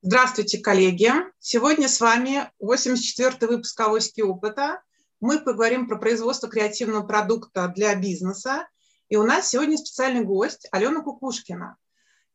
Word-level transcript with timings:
Здравствуйте, 0.00 0.58
коллеги! 0.58 1.10
Сегодня 1.40 1.88
с 1.88 2.00
вами 2.00 2.48
84-й 2.62 3.46
выпуск 3.48 3.80
«Авоськи 3.80 4.20
опыта». 4.20 4.80
Мы 5.18 5.40
поговорим 5.40 5.88
про 5.88 5.96
производство 5.96 6.48
креативного 6.48 7.04
продукта 7.04 7.66
для 7.74 7.96
бизнеса. 7.96 8.68
И 9.08 9.16
у 9.16 9.24
нас 9.24 9.48
сегодня 9.48 9.76
специальный 9.76 10.22
гость 10.22 10.68
Алена 10.70 11.02
Кукушкина. 11.02 11.76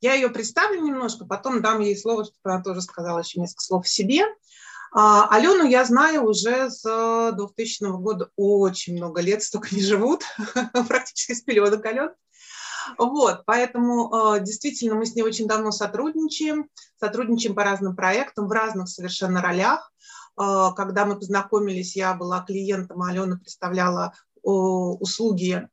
Я 0.02 0.14
ее 0.14 0.28
представлю 0.30 0.82
немножко, 0.82 1.24
потом 1.24 1.62
дам 1.62 1.80
ей 1.80 1.96
слово, 1.96 2.26
чтобы 2.26 2.54
она 2.54 2.62
тоже 2.62 2.82
сказала 2.82 3.20
еще 3.20 3.40
несколько 3.40 3.64
слов 3.64 3.86
о 3.86 3.88
себе. 3.88 4.26
А, 4.92 5.30
Алену 5.34 5.64
я 5.66 5.86
знаю 5.86 6.26
уже 6.26 6.70
с 6.70 6.84
2000 6.84 7.98
года 8.02 8.30
очень 8.36 8.98
много 8.98 9.22
лет, 9.22 9.42
столько 9.42 9.74
не 9.74 9.82
живут, 9.82 10.26
практически 10.90 11.32
с 11.32 11.42
пеленок 11.42 11.86
Ален. 11.86 12.10
Вот, 12.98 13.44
поэтому 13.46 14.36
э, 14.36 14.40
действительно 14.42 14.96
мы 14.96 15.06
с 15.06 15.16
ней 15.16 15.24
очень 15.24 15.48
давно 15.48 15.72
сотрудничаем, 15.72 16.70
сотрудничаем 17.00 17.56
по 17.56 17.64
разным 17.64 17.96
проектам 17.96 18.48
в 18.48 18.52
разных 18.52 18.90
совершенно 18.90 19.42
ролях. 19.42 19.92
Э, 20.40 20.70
когда 20.76 21.06
мы 21.06 21.18
познакомились, 21.18 21.96
я 21.96 22.14
была 22.14 22.42
клиентом, 22.42 23.02
а 23.02 23.10
Алена 23.10 23.38
представляла 23.38 24.14
услуги 24.44 25.68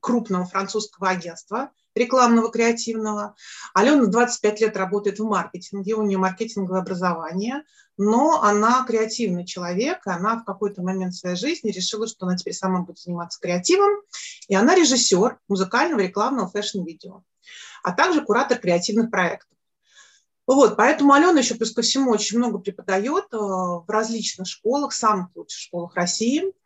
крупного 0.00 0.44
французского 0.44 1.10
агентства 1.10 1.70
рекламного, 1.98 2.50
креативного. 2.50 3.34
Алена 3.74 4.06
25 4.06 4.60
лет 4.60 4.76
работает 4.76 5.18
в 5.18 5.24
маркетинге, 5.24 5.94
у 5.94 6.02
нее 6.02 6.18
маркетинговое 6.18 6.80
образование, 6.80 7.64
но 7.96 8.42
она 8.42 8.84
креативный 8.86 9.44
человек, 9.44 10.06
и 10.06 10.10
она 10.10 10.36
в 10.36 10.44
какой-то 10.44 10.82
момент 10.82 11.14
своей 11.14 11.36
жизни 11.36 11.70
решила, 11.70 12.06
что 12.06 12.26
она 12.26 12.36
теперь 12.36 12.54
сама 12.54 12.82
будет 12.82 12.98
заниматься 12.98 13.40
креативом, 13.40 13.90
и 14.46 14.54
она 14.54 14.74
режиссер 14.74 15.38
музыкального 15.48 16.00
рекламного 16.00 16.48
фэшн-видео, 16.48 17.24
а 17.82 17.92
также 17.92 18.24
куратор 18.24 18.58
креативных 18.58 19.10
проектов. 19.10 19.50
Вот, 20.46 20.76
поэтому 20.76 21.12
Алена 21.12 21.40
еще 21.40 21.56
плюс 21.56 21.72
ко 21.72 21.82
всему 21.82 22.10
очень 22.10 22.38
много 22.38 22.58
преподает 22.58 23.24
э, 23.32 23.36
в 23.36 23.84
различных 23.86 24.48
школах, 24.48 24.94
самых 24.94 25.28
лучших 25.34 25.60
школах 25.60 25.94
России– 25.94 26.44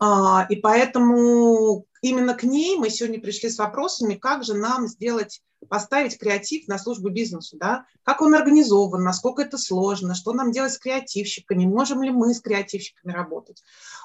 и 0.00 0.56
поэтому 0.56 1.86
именно 2.02 2.34
к 2.34 2.42
ней 2.42 2.76
мы 2.76 2.90
сегодня 2.90 3.20
пришли 3.20 3.50
с 3.50 3.58
вопросами, 3.58 4.14
как 4.14 4.44
же 4.44 4.54
нам 4.54 4.86
сделать, 4.86 5.42
поставить 5.68 6.18
креатив 6.18 6.68
на 6.68 6.78
службу 6.78 7.10
бизнесу, 7.10 7.56
да? 7.58 7.84
как 8.04 8.22
он 8.22 8.34
организован, 8.34 9.02
насколько 9.02 9.42
это 9.42 9.58
сложно, 9.58 10.14
что 10.14 10.32
нам 10.32 10.52
делать 10.52 10.72
с 10.72 10.78
креативщиками, 10.78 11.66
можем 11.66 12.02
ли 12.02 12.10
мы 12.10 12.32
с 12.32 12.40
креативщиками 12.40 13.12
работать. 13.12 13.62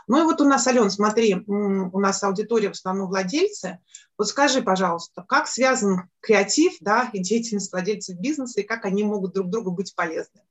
Ну 0.08 0.20
и 0.20 0.24
вот 0.24 0.42
у 0.42 0.46
нас, 0.46 0.66
Ален, 0.68 0.90
смотри, 0.90 1.36
у 1.36 2.00
нас 2.00 2.24
аудитория 2.24 2.70
в 2.70 2.74
основном 2.74 3.08
владельцы. 3.08 3.80
Вот 4.18 4.28
скажи, 4.28 4.62
пожалуйста, 4.62 5.24
как 5.28 5.48
связан 5.48 6.10
креатив 6.20 6.74
да, 6.82 7.10
и 7.14 7.20
деятельность 7.20 7.72
владельцев 7.72 8.18
бизнеса, 8.18 8.62
и 8.62 8.66
как 8.66 8.86
они 8.86 9.04
могут 9.04 9.34
друг 9.34 9.50
другу 9.50 9.72
быть 9.72 9.96
полезны? 9.96 10.42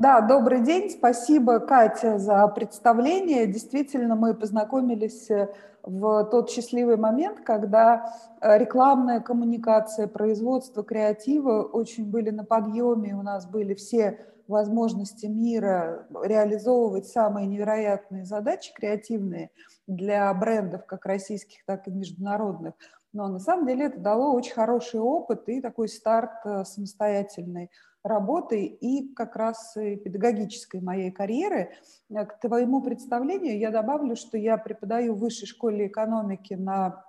Да, 0.00 0.22
добрый 0.22 0.62
день. 0.62 0.88
Спасибо, 0.88 1.58
Катя, 1.58 2.16
за 2.16 2.48
представление. 2.48 3.46
Действительно, 3.46 4.16
мы 4.16 4.32
познакомились 4.32 5.30
э, 5.30 5.52
в 5.82 6.24
тот 6.24 6.48
счастливый 6.48 6.96
момент, 6.96 7.40
когда 7.40 8.10
э, 8.40 8.56
рекламная 8.56 9.20
коммуникация, 9.20 10.06
производство 10.06 10.82
креатива 10.82 11.64
очень 11.64 12.10
были 12.10 12.30
на 12.30 12.46
подъеме. 12.46 13.14
У 13.14 13.20
нас 13.20 13.44
были 13.46 13.74
все 13.74 14.18
возможности 14.48 15.26
мира 15.26 16.06
реализовывать 16.22 17.06
самые 17.06 17.46
невероятные 17.46 18.24
задачи 18.24 18.72
креативные 18.74 19.50
для 19.86 20.32
брендов, 20.32 20.86
как 20.86 21.04
российских, 21.04 21.62
так 21.66 21.86
и 21.88 21.90
международных. 21.90 22.72
Но 23.12 23.28
на 23.28 23.38
самом 23.38 23.66
деле 23.66 23.84
это 23.84 24.00
дало 24.00 24.32
очень 24.32 24.54
хороший 24.54 25.00
опыт 25.00 25.46
и 25.50 25.60
такой 25.60 25.88
старт 25.88 26.30
э, 26.46 26.64
самостоятельной 26.64 27.70
работы 28.02 28.64
и 28.64 29.12
как 29.14 29.36
раз 29.36 29.74
педагогической 29.74 30.80
моей 30.80 31.10
карьеры. 31.10 31.72
Э, 32.10 32.24
к 32.24 32.40
твоему 32.40 32.82
представлению 32.82 33.58
я 33.58 33.70
добавлю, 33.70 34.16
что 34.16 34.38
я 34.38 34.56
преподаю 34.56 35.14
в 35.14 35.20
Высшей 35.20 35.46
школе 35.46 35.86
экономики 35.86 36.54
на 36.54 37.04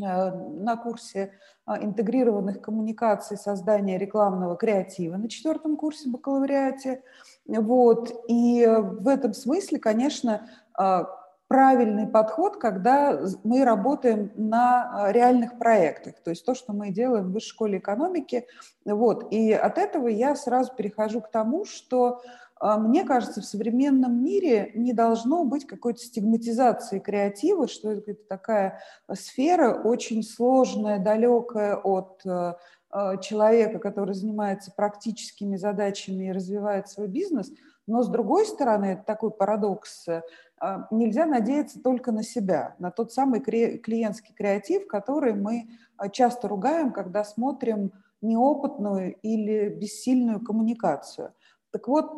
э, 0.00 0.04
на 0.04 0.76
курсе 0.76 1.32
а, 1.66 1.82
интегрированных 1.82 2.60
коммуникаций 2.60 3.36
создания 3.36 3.98
рекламного 3.98 4.56
креатива 4.56 5.16
на 5.16 5.28
четвертом 5.28 5.76
курсе 5.76 6.08
бакалавриате. 6.08 7.02
Вот. 7.46 8.24
И 8.28 8.66
в 8.66 9.08
этом 9.08 9.34
смысле, 9.34 9.78
конечно, 9.78 10.48
а, 10.74 11.08
правильный 11.48 12.06
подход, 12.06 12.58
когда 12.58 13.18
мы 13.42 13.64
работаем 13.64 14.30
на 14.36 15.06
а, 15.06 15.12
реальных 15.12 15.58
проектах, 15.58 16.14
то 16.22 16.30
есть 16.30 16.44
то, 16.44 16.54
что 16.54 16.74
мы 16.74 16.90
делаем 16.90 17.28
в 17.28 17.32
высшей 17.32 17.48
школе 17.48 17.78
экономики. 17.78 18.46
Вот. 18.84 19.32
И 19.32 19.52
от 19.52 19.78
этого 19.78 20.08
я 20.08 20.36
сразу 20.36 20.72
перехожу 20.76 21.22
к 21.22 21.30
тому, 21.30 21.64
что 21.64 22.20
а, 22.60 22.76
мне 22.76 23.04
кажется, 23.04 23.40
в 23.40 23.46
современном 23.46 24.22
мире 24.22 24.72
не 24.74 24.92
должно 24.92 25.44
быть 25.44 25.66
какой-то 25.66 26.00
стигматизации 26.00 26.98
креатива, 26.98 27.66
что 27.66 27.92
это 27.92 28.14
такая 28.14 28.80
сфера 29.14 29.72
очень 29.72 30.22
сложная, 30.22 30.98
далекая 30.98 31.76
от 31.76 32.22
а, 32.90 33.18
человека, 33.18 33.78
который 33.78 34.14
занимается 34.14 34.72
практическими 34.74 35.56
задачами 35.56 36.24
и 36.24 36.32
развивает 36.32 36.88
свой 36.88 37.06
бизнес. 37.06 37.50
Но 37.86 38.02
с 38.02 38.08
другой 38.08 38.46
стороны, 38.46 38.92
это 38.92 39.02
такой 39.04 39.30
парадокс, 39.30 40.08
а, 40.08 40.22
нельзя 40.90 41.26
надеяться 41.26 41.80
только 41.82 42.12
на 42.12 42.22
себя, 42.22 42.74
на 42.78 42.90
тот 42.90 43.12
самый 43.12 43.40
клиентский 43.40 44.34
креатив, 44.34 44.86
который 44.86 45.34
мы 45.34 45.68
а, 45.96 46.08
часто 46.08 46.48
ругаем, 46.48 46.92
когда 46.92 47.24
смотрим 47.24 47.92
неопытную 48.20 49.14
или 49.22 49.68
бессильную 49.68 50.40
коммуникацию. 50.40 51.32
Так 51.70 51.88
вот, 51.88 52.10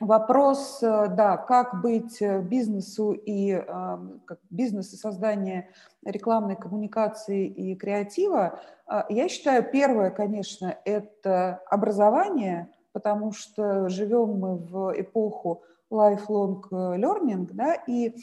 вопрос, 0.00 0.82
э, 0.82 1.08
да, 1.08 1.36
как 1.36 1.80
быть 1.80 2.20
э, 2.20 2.40
бизнесу 2.40 3.12
и 3.12 3.52
а, 3.52 4.00
как 4.26 4.38
бизнес 4.50 4.92
и 4.92 4.96
создание 4.96 5.70
рекламной 6.04 6.56
коммуникации 6.56 7.46
и 7.46 7.74
креатива, 7.74 8.60
я 9.08 9.28
считаю, 9.28 9.64
первое, 9.72 10.10
конечно, 10.10 10.76
это 10.84 11.62
образование, 11.70 12.68
потому 12.92 13.32
что 13.32 13.88
живем 13.88 14.38
мы 14.38 14.56
в 14.56 14.92
эпоху 15.00 15.62
lifelong 15.94 16.62
э, 16.70 16.98
learning, 16.98 17.48
да, 17.52 17.74
и 17.74 18.14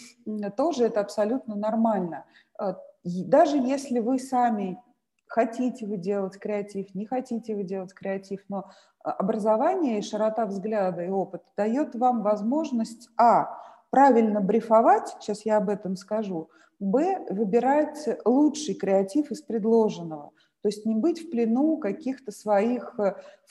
тоже 0.57 0.85
это 0.85 0.99
абсолютно 0.99 1.55
нормально. 1.55 2.25
Э, 2.59 2.73
даже 3.03 3.57
если 3.57 3.99
вы 3.99 4.19
сами 4.19 4.79
хотите 5.27 5.87
вы 5.87 5.97
делать 5.97 6.37
креатив, 6.37 6.93
не 6.93 7.05
хотите 7.05 7.55
вы 7.55 7.63
делать 7.63 7.93
креатив, 7.93 8.41
но 8.49 8.65
э, 9.03 9.09
образование 9.09 9.99
и 9.99 10.03
широта 10.03 10.45
взгляда 10.45 11.03
и 11.03 11.09
опыт 11.09 11.41
дает 11.57 11.95
вам 11.95 12.21
возможность, 12.21 13.09
а, 13.17 13.57
правильно 13.89 14.41
брифовать, 14.41 15.15
сейчас 15.19 15.45
я 15.45 15.57
об 15.57 15.69
этом 15.69 15.95
скажу, 15.95 16.49
б, 16.79 17.25
выбирать 17.29 18.07
лучший 18.25 18.75
креатив 18.75 19.31
из 19.31 19.41
предложенного– 19.41 20.31
то 20.61 20.69
есть 20.69 20.85
не 20.85 20.95
быть 20.95 21.19
в 21.19 21.29
плену 21.29 21.77
каких-то 21.77 22.31
своих 22.31 22.99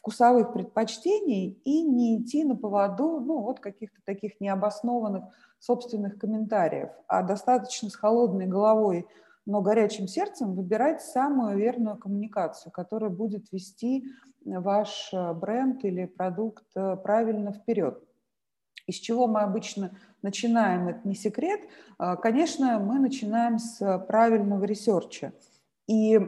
вкусовых 0.00 0.54
предпочтений 0.54 1.60
и 1.64 1.82
не 1.82 2.18
идти 2.18 2.42
на 2.44 2.56
поводу 2.56 3.20
ну, 3.20 3.40
вот 3.42 3.60
каких-то 3.60 4.00
таких 4.04 4.40
необоснованных 4.40 5.24
собственных 5.58 6.18
комментариев, 6.18 6.88
а 7.06 7.22
достаточно 7.22 7.90
с 7.90 7.94
холодной 7.94 8.46
головой, 8.46 9.06
но 9.44 9.60
горячим 9.60 10.08
сердцем 10.08 10.54
выбирать 10.54 11.02
самую 11.02 11.58
верную 11.58 11.98
коммуникацию, 11.98 12.72
которая 12.72 13.10
будет 13.10 13.52
вести 13.52 14.06
ваш 14.44 15.10
э, 15.12 15.34
бренд 15.34 15.84
или 15.84 16.06
продукт 16.06 16.64
э, 16.74 16.96
правильно 16.96 17.52
вперед. 17.52 18.02
Из 18.86 18.96
чего 18.96 19.26
мы 19.26 19.42
обычно 19.42 19.94
начинаем, 20.22 20.88
это 20.88 21.06
не 21.06 21.14
секрет. 21.14 21.60
Конечно, 22.22 22.80
мы 22.80 22.98
начинаем 22.98 23.58
с 23.58 23.98
правильного 24.08 24.64
ресерча. 24.64 25.32
И 25.86 26.18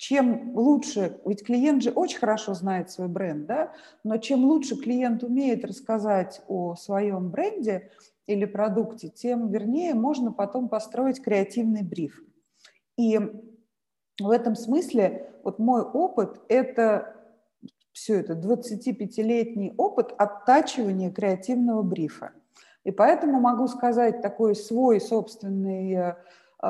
чем 0.00 0.56
лучше, 0.56 1.20
ведь 1.26 1.44
клиент 1.44 1.82
же 1.82 1.90
очень 1.90 2.20
хорошо 2.20 2.54
знает 2.54 2.90
свой 2.90 3.06
бренд, 3.06 3.44
да, 3.44 3.74
но 4.02 4.16
чем 4.16 4.46
лучше 4.46 4.76
клиент 4.76 5.22
умеет 5.22 5.62
рассказать 5.62 6.40
о 6.48 6.74
своем 6.74 7.28
бренде 7.28 7.90
или 8.26 8.46
продукте, 8.46 9.10
тем 9.10 9.50
вернее 9.50 9.92
можно 9.92 10.32
потом 10.32 10.70
построить 10.70 11.20
креативный 11.22 11.82
бриф. 11.82 12.18
И 12.96 13.18
в 14.18 14.30
этом 14.30 14.56
смысле 14.56 15.34
вот 15.44 15.58
мой 15.58 15.82
опыт– 15.82 16.40
это 16.48 17.14
все 17.92 18.20
это 18.20 18.32
25-летний 18.32 19.74
опыт 19.76 20.14
оттачивания 20.16 21.10
креативного 21.10 21.82
брифа. 21.82 22.32
И 22.84 22.90
поэтому 22.90 23.38
могу 23.38 23.68
сказать 23.68 24.22
такой 24.22 24.54
свой 24.56 24.98
собственный 24.98 25.92
э, 25.92 26.14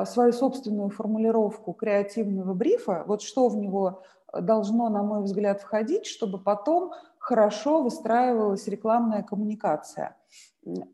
свою 0.05 0.31
собственную 0.33 0.89
формулировку 0.89 1.73
креативного 1.73 2.53
брифа, 2.53 3.03
вот 3.07 3.21
что 3.21 3.49
в 3.49 3.57
него 3.57 4.03
должно, 4.33 4.89
на 4.89 5.03
мой 5.03 5.23
взгляд, 5.23 5.61
входить, 5.61 6.05
чтобы 6.05 6.39
потом 6.39 6.91
хорошо 7.17 7.83
выстраивалась 7.83 8.67
рекламная 8.67 9.23
коммуникация. 9.23 10.15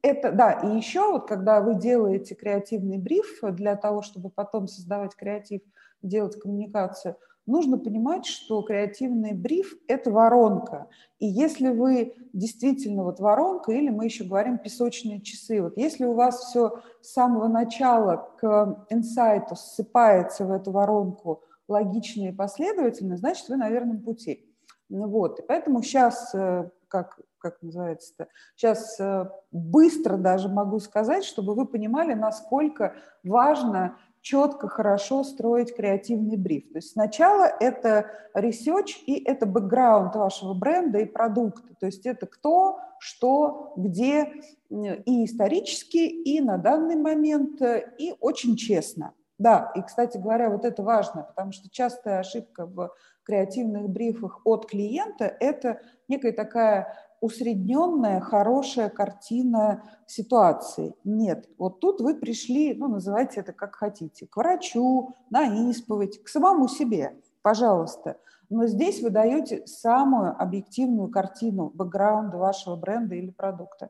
Это, 0.01 0.31
да, 0.31 0.51
и 0.51 0.75
еще 0.75 1.11
вот 1.11 1.27
когда 1.27 1.61
вы 1.61 1.75
делаете 1.75 2.35
креативный 2.35 2.97
бриф 2.97 3.39
для 3.43 3.75
того, 3.75 4.01
чтобы 4.01 4.29
потом 4.29 4.67
создавать 4.67 5.15
креатив, 5.15 5.61
делать 6.01 6.39
коммуникацию, 6.39 7.15
нужно 7.47 7.77
понимать, 7.77 8.25
что 8.25 8.61
креативный 8.61 9.33
бриф– 9.33 9.73
это 9.87 10.11
воронка. 10.11 10.87
И 11.17 11.25
если 11.25 11.69
вы 11.69 12.13
действительно 12.33 13.03
вот 13.03 13.19
воронка, 13.19 13.71
или 13.71 13.89
мы 13.89 14.05
еще 14.05 14.23
говорим 14.23 14.59
песочные 14.59 15.21
часы, 15.21 15.61
вот 15.61 15.77
если 15.77 16.05
у 16.05 16.13
вас 16.13 16.39
все 16.39 16.81
с 17.01 17.13
самого 17.13 17.47
начала 17.47 18.29
к 18.37 18.85
инсайту 18.89 19.55
ссыпается 19.55 20.45
в 20.45 20.51
эту 20.51 20.71
воронку 20.71 21.43
логично 21.67 22.27
и 22.27 22.31
последовательно, 22.31 23.17
значит, 23.17 23.49
вы 23.49 23.57
на 23.57 23.69
верном 23.69 24.01
пути. 24.01 24.45
Ну 24.89 25.07
вот, 25.07 25.39
и 25.39 25.43
поэтому 25.45 25.81
сейчас, 25.81 26.33
э, 26.33 26.69
как, 26.87 27.19
как 27.39 27.61
называется-то, 27.61 28.27
сейчас 28.55 28.97
э, 28.99 29.29
быстро 29.51 30.17
даже 30.17 30.47
могу 30.47 30.79
сказать, 30.79 31.25
чтобы 31.25 31.55
вы 31.55 31.65
понимали, 31.65 32.13
насколько 32.13 32.95
важно 33.23 33.97
четко, 34.27 34.67
хорошо 34.67 35.23
строить 35.23 35.73
креативный 35.73 36.35
бриф. 36.35 36.69
То 36.73 36.79
есть 36.79 36.91
сначала 36.91 37.45
это 37.61 38.07
research 38.35 38.89
и 39.05 39.23
это 39.23 39.45
бэкграунд 39.45 40.15
вашего 40.17 40.53
бренда 40.53 40.99
и 40.99 41.05
продукта. 41.05 41.73
То 41.79 41.85
есть 41.85 42.05
это 42.05 42.25
кто, 42.25 42.77
что, 42.99 43.71
где 43.77 44.33
и 44.69 45.23
исторически, 45.23 45.99
и 45.99 46.41
на 46.41 46.57
данный 46.57 46.97
момент, 46.97 47.61
и 47.97 48.15
очень 48.19 48.57
честно. 48.57 49.13
Да, 49.39 49.71
и, 49.75 49.81
кстати 49.81 50.17
говоря, 50.17 50.49
вот 50.49 50.65
это 50.65 50.83
важно, 50.83 51.23
потому 51.23 51.53
что 51.53 51.69
частая 51.69 52.19
ошибка 52.19 52.65
в 52.65 52.91
креативных 53.23 53.87
брифах 53.87 54.41
от 54.43 54.65
клиента– 54.65 55.25
это 55.39 55.79
некая 56.09 56.33
такая 56.33 56.93
усредненная, 57.21 58.19
хорошая 58.19 58.89
картина 58.89 59.83
ситуации. 60.05 60.95
Нет, 61.03 61.49
вот 61.57 61.79
тут 61.79 62.01
вы 62.01 62.15
пришли, 62.15 62.73
ну, 62.73 62.87
называйте 62.87 63.39
это 63.39 63.53
как 63.53 63.75
хотите, 63.75 64.27
к 64.27 64.37
врачу, 64.37 65.15
на 65.29 65.45
исповедь, 65.69 66.23
к 66.23 66.27
самому 66.27 66.67
себе, 66.67 67.19
пожалуйста. 67.41 68.17
Но 68.49 68.67
здесь 68.67 69.01
вы 69.01 69.09
даете 69.09 69.65
самую 69.67 70.39
объективную 70.41 71.09
картину 71.09 71.71
бэкграунда 71.73 72.37
вашего 72.37 72.75
бренда 72.75 73.15
или 73.15 73.31
продукта. 73.31 73.89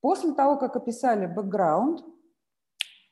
После 0.00 0.32
того, 0.32 0.56
как 0.56 0.76
описали 0.76 1.26
бэкграунд, 1.26 2.04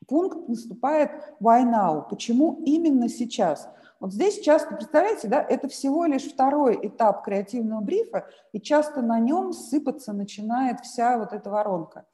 пункт 0.08 0.48
наступает 0.48 1.10
why 1.40 1.64
now? 1.64 2.04
Почему 2.08 2.60
именно 2.64 3.08
сейчас? 3.08 3.68
Вот 4.02 4.12
здесь 4.12 4.40
часто, 4.40 4.74
представляете, 4.74 5.28
да, 5.28 5.40
это 5.40 5.68
всего 5.68 6.06
лишь 6.06 6.24
второй 6.24 6.76
этап 6.88 7.22
креативного 7.22 7.82
брифа, 7.82 8.26
и 8.50 8.60
часто 8.60 9.00
на 9.00 9.20
нем 9.20 9.52
сыпаться 9.52 10.12
начинает 10.12 10.80
вся 10.80 11.16
вот 11.18 11.32
эта 11.32 11.48
воронка. 11.48 12.04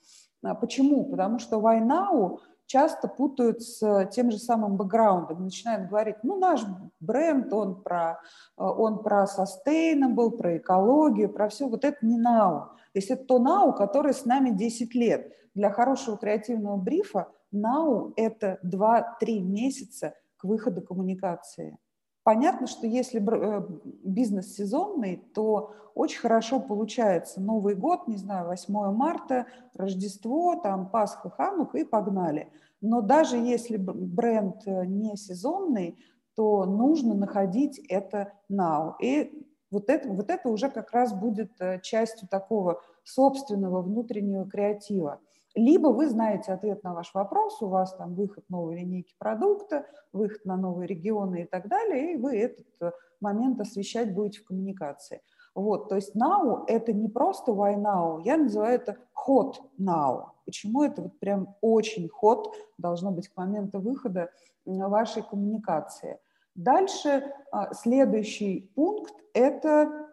А 0.44 0.55
почему? 0.55 1.06
Потому 1.06 1.38
что 1.38 1.56
now 1.56 2.40
часто 2.67 3.08
путают 3.08 3.62
с 3.62 4.06
тем 4.12 4.31
же 4.31 4.37
самым 4.37 4.76
бэкграундом, 4.76 5.43
начинают 5.43 5.88
говорить, 5.88 6.17
ну, 6.23 6.38
наш 6.38 6.61
бренд, 7.00 7.50
он 7.55 7.81
про, 7.81 8.20
он 8.58 9.02
про 9.02 9.25
sustainable, 9.25 10.32
про 10.32 10.58
экологию, 10.58 11.32
про 11.32 11.49
все, 11.49 11.69
вот 11.69 11.87
это 11.87 12.05
не 12.05 12.19
now. 12.19 12.67
То 12.93 12.99
есть 12.99 13.11
это 13.11 13.25
то 13.25 13.38
now, 13.38 13.75
которое 13.75 14.12
с 14.12 14.26
нами 14.26 14.50
10 14.50 14.94
лет. 14.94 15.32
Для 15.55 15.70
хорошего 15.70 16.19
креативного 16.19 16.76
брифа 16.76 17.29
now– 17.50 18.12
это 18.17 18.58
2-3 18.62 19.40
месяца 19.40 20.12
к 20.38 20.44
выходу 20.44 20.81
коммуникации. 20.81 21.76
Понятно, 22.23 22.67
что 22.67 22.87
если 22.87 23.20
э, 23.20 23.67
бизнес 24.05 24.55
сезонный, 24.55 25.17
то 25.35 25.73
очень 25.94 26.20
хорошо 26.20 26.61
получается 26.61 27.40
Новый 27.40 27.75
год, 27.75 28.06
не 28.06 28.17
знаю, 28.17 28.46
8 28.49 28.93
марта, 28.93 29.46
Рождество, 29.75 30.61
там 30.62 30.90
Пасха, 30.90 31.31
Ханук 31.31 31.75
и 31.75 31.85
погнали. 31.85 32.52
Но 32.81 33.00
даже 33.00 33.37
если 33.37 33.76
бренд 33.79 34.67
э, 34.67 34.85
не 34.87 35.17
сезонный, 35.17 35.99
то 36.37 36.67
нужно 36.67 37.14
находить 37.14 37.79
это 37.88 38.32
now. 38.50 38.93
И 39.02 39.49
вот 39.70 39.90
это, 39.90 40.08
вот 40.08 40.31
это 40.31 40.49
уже 40.49 40.70
как 40.70 40.93
раз 40.93 41.12
будет 41.12 41.52
э, 41.61 41.81
частью 41.81 42.29
такого 42.29 42.81
собственного 43.02 43.82
внутреннего 43.82 44.49
креатива. 44.49 45.20
Либо 45.58 45.88
вы 45.88 46.08
знаете 46.08 46.52
ответ 46.52 46.84
на 46.84 46.94
ваш 46.94 47.12
вопрос, 47.14 47.60
у 47.62 47.66
вас 47.66 47.93
там 47.96 48.14
выход 48.14 48.44
новой 48.49 48.76
линейки 48.76 49.12
продукта, 49.19 49.87
выход 50.12 50.44
на 50.44 50.56
новые 50.56 50.87
регионы 50.87 51.43
и 51.43 51.44
так 51.46 51.66
далее, 51.66 52.12
и 52.12 52.16
вы 52.16 52.38
этот 52.38 52.66
э, 52.81 52.93
момент 53.20 53.60
освещать 53.60 54.14
будете 54.14 54.40
в 54.40 54.44
коммуникации. 54.44 55.20
Вот, 55.56 55.88
то 55.88 55.96
есть 55.96 56.14
now– 56.14 56.62
это 56.69 56.93
не 56.93 57.08
просто 57.08 57.50
why 57.50 57.75
now, 57.75 58.22
я 58.25 58.37
называю 58.37 58.76
это 58.76 58.99
hot 59.26 59.55
now. 59.81 60.26
Почему 60.44 60.84
это 60.84 61.02
вот 61.02 61.19
прям 61.19 61.56
очень 61.61 62.08
hot 62.22 62.52
должно 62.78 63.11
быть 63.11 63.28
к 63.28 63.37
моменту 63.37 63.81
выхода 63.81 64.31
вашей 64.64 65.25
коммуникации. 65.25 66.20
Дальше 66.54 67.34
а, 67.50 67.75
следующий 67.75 68.70
пункт– 68.76 69.12
это 69.34 70.07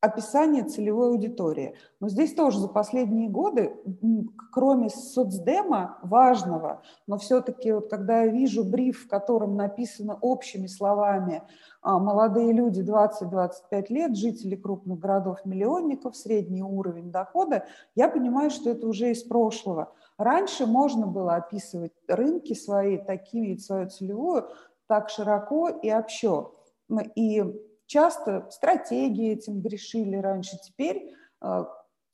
описание 0.00 0.62
целевой 0.62 1.08
аудитории. 1.08 1.74
Но 1.98 2.08
здесь 2.08 2.34
тоже 2.34 2.60
за 2.60 2.68
последние 2.68 3.28
годы, 3.28 3.76
кроме 4.52 4.90
соцдема 4.90 5.98
важного, 6.02 6.82
но 7.06 7.18
все-таки 7.18 7.72
вот 7.72 7.90
когда 7.90 8.22
я 8.22 8.28
вижу 8.28 8.64
бриф, 8.64 9.04
в 9.04 9.08
котором 9.08 9.56
написано 9.56 10.16
общими 10.20 10.68
словами 10.68 11.42
а, 11.82 11.98
молодые 11.98 12.52
люди 12.52 12.80
20-25 12.80 13.86
лет, 13.88 14.16
жители 14.16 14.54
крупных 14.54 15.00
городов-миллионников, 15.00 16.16
средний 16.16 16.62
уровень 16.62 17.10
дохода, 17.10 17.64
я 17.96 18.08
понимаю, 18.08 18.50
что 18.50 18.70
это 18.70 18.86
уже 18.86 19.10
из 19.10 19.24
прошлого. 19.24 19.92
Раньше 20.16 20.66
можно 20.66 21.06
было 21.06 21.34
описывать 21.34 21.92
рынки 22.06 22.54
свои, 22.54 22.98
такими, 22.98 23.56
свою 23.56 23.88
целевую, 23.88 24.48
так 24.86 25.10
широко 25.10 25.68
и 25.68 25.90
общо. 25.92 26.52
И 27.14 27.42
Часто 27.88 28.46
стратегии 28.50 29.32
этим 29.32 29.62
грешили 29.62 30.16
раньше. 30.16 30.58
Теперь, 30.62 31.10
э, 31.40 31.64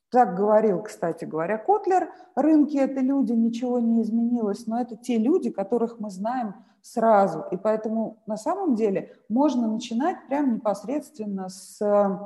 так 0.08 0.36
говорил, 0.36 0.84
кстати 0.84 1.24
говоря, 1.24 1.58
Котлер, 1.58 2.12
рынки– 2.36 2.76
это 2.78 3.00
люди, 3.00 3.32
ничего 3.32 3.80
не 3.80 4.02
изменилось, 4.02 4.68
но 4.68 4.80
это 4.80 4.96
те 4.96 5.18
люди, 5.18 5.50
которых 5.50 5.98
мы 5.98 6.10
знаем 6.10 6.54
сразу. 6.80 7.44
И 7.50 7.56
поэтому 7.56 8.22
на 8.26 8.36
самом 8.36 8.76
деле 8.76 9.16
можно 9.28 9.66
начинать 9.66 10.16
прямо 10.28 10.54
непосредственно 10.54 11.48
с 11.48 11.82
э, 11.82 12.18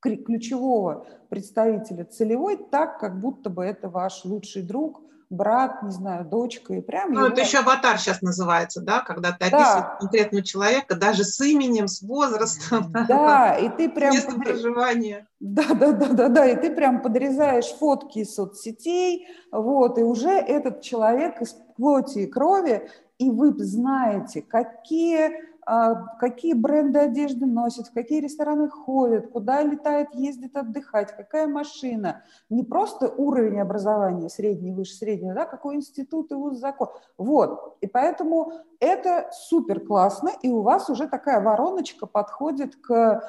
ключевого 0.00 1.06
представителя 1.28 2.06
целевой, 2.06 2.56
так, 2.56 2.98
как 2.98 3.20
будто 3.20 3.50
бы 3.50 3.62
это 3.62 3.90
ваш 3.90 4.24
лучший 4.24 4.62
друг– 4.62 5.02
брат, 5.32 5.82
не 5.82 5.90
знаю, 5.90 6.24
дочка, 6.24 6.74
и 6.74 6.80
прям... 6.80 7.12
Ну, 7.12 7.20
его... 7.20 7.28
это 7.28 7.40
еще 7.40 7.58
аватар 7.58 7.98
сейчас 7.98 8.22
называется, 8.22 8.80
да, 8.80 9.00
когда 9.00 9.32
ты 9.32 9.46
описываешь 9.46 9.82
да. 9.82 9.96
конкретного 9.98 10.44
человека, 10.44 10.94
даже 10.94 11.24
с 11.24 11.40
именем, 11.40 11.88
с 11.88 12.02
возрастом. 12.02 12.92
Да, 13.08 13.54
и 13.60 13.68
ты 13.70 13.88
прям... 13.88 14.12
Место 14.12 14.32
под... 14.32 14.44
проживания. 14.44 15.26
Да, 15.40 15.64
да, 15.74 15.92
да, 15.92 16.08
да, 16.08 16.28
да, 16.28 16.46
и 16.46 16.54
ты 16.54 16.70
прям 16.70 17.02
подрезаешь 17.02 17.74
фотки 17.78 18.20
из 18.20 18.34
соцсетей, 18.34 19.26
вот, 19.50 19.98
и 19.98 20.02
уже 20.02 20.30
этот 20.30 20.82
человек 20.82 21.40
из 21.40 21.56
плоти 21.76 22.20
и 22.20 22.26
крови, 22.26 22.88
и 23.18 23.30
вы 23.30 23.52
знаете, 23.64 24.42
какие 24.42 25.51
какие 25.64 26.54
бренды 26.54 26.98
одежды 26.98 27.46
носят, 27.46 27.86
в 27.86 27.92
какие 27.92 28.20
рестораны 28.20 28.68
ходят, 28.68 29.30
куда 29.30 29.62
летает, 29.62 30.12
ездит 30.12 30.56
отдыхать, 30.56 31.16
какая 31.16 31.46
машина. 31.46 32.22
Не 32.50 32.64
просто 32.64 33.08
уровень 33.08 33.60
образования 33.60 34.28
средний, 34.28 34.72
выше 34.72 34.94
среднего, 34.94 35.34
да, 35.34 35.44
какой 35.44 35.76
институт 35.76 36.32
и 36.32 36.34
вуз 36.34 36.58
закон. 36.58 36.88
Вот. 37.16 37.76
И 37.80 37.86
поэтому 37.86 38.52
это 38.80 39.30
супер 39.32 39.80
классно, 39.80 40.30
и 40.42 40.48
у 40.48 40.62
вас 40.62 40.90
уже 40.90 41.06
такая 41.06 41.40
вороночка 41.40 42.06
подходит 42.06 42.74
к 42.76 43.22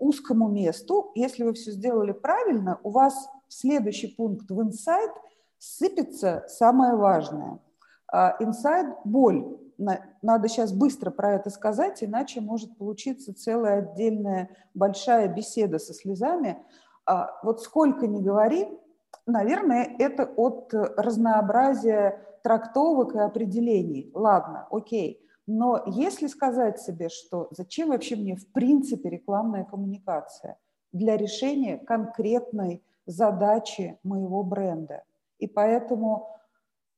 узкому 0.00 0.48
месту. 0.48 1.12
Если 1.14 1.44
вы 1.44 1.52
все 1.52 1.70
сделали 1.70 2.10
правильно, 2.10 2.80
у 2.82 2.90
вас 2.90 3.28
следующий 3.46 4.08
пункт 4.08 4.50
в 4.50 4.60
инсайт 4.60 5.12
сыпется 5.58 6.44
самое 6.48 6.96
важное. 6.96 7.60
Инсайт– 8.40 8.88
боль 9.04 9.58
надо 10.22 10.48
сейчас 10.48 10.72
быстро 10.72 11.10
про 11.10 11.34
это 11.34 11.50
сказать, 11.50 12.02
иначе 12.02 12.40
может 12.40 12.76
получиться 12.76 13.34
целая 13.34 13.78
отдельная 13.78 14.50
большая 14.74 15.28
беседа 15.28 15.78
со 15.78 15.94
слезами. 15.94 16.62
А 17.06 17.30
вот 17.42 17.62
сколько 17.62 18.06
ни 18.06 18.20
говори, 18.20 18.68
наверное, 19.26 19.96
это 19.98 20.24
от 20.36 20.72
разнообразия 20.72 22.20
трактовок 22.42 23.14
и 23.14 23.18
определений. 23.18 24.10
Ладно, 24.14 24.66
окей. 24.70 25.20
Но 25.46 25.82
если 25.86 26.28
сказать 26.28 26.80
себе, 26.80 27.08
что 27.08 27.48
зачем 27.50 27.88
вообще 27.88 28.16
мне 28.16 28.36
в 28.36 28.46
принципе 28.52 29.10
рекламная 29.10 29.64
коммуникация 29.64 30.56
для 30.92 31.16
решения 31.16 31.78
конкретной 31.78 32.84
задачи 33.06 33.98
моего 34.04 34.44
бренда. 34.44 35.02
И 35.38 35.46
поэтому 35.48 36.28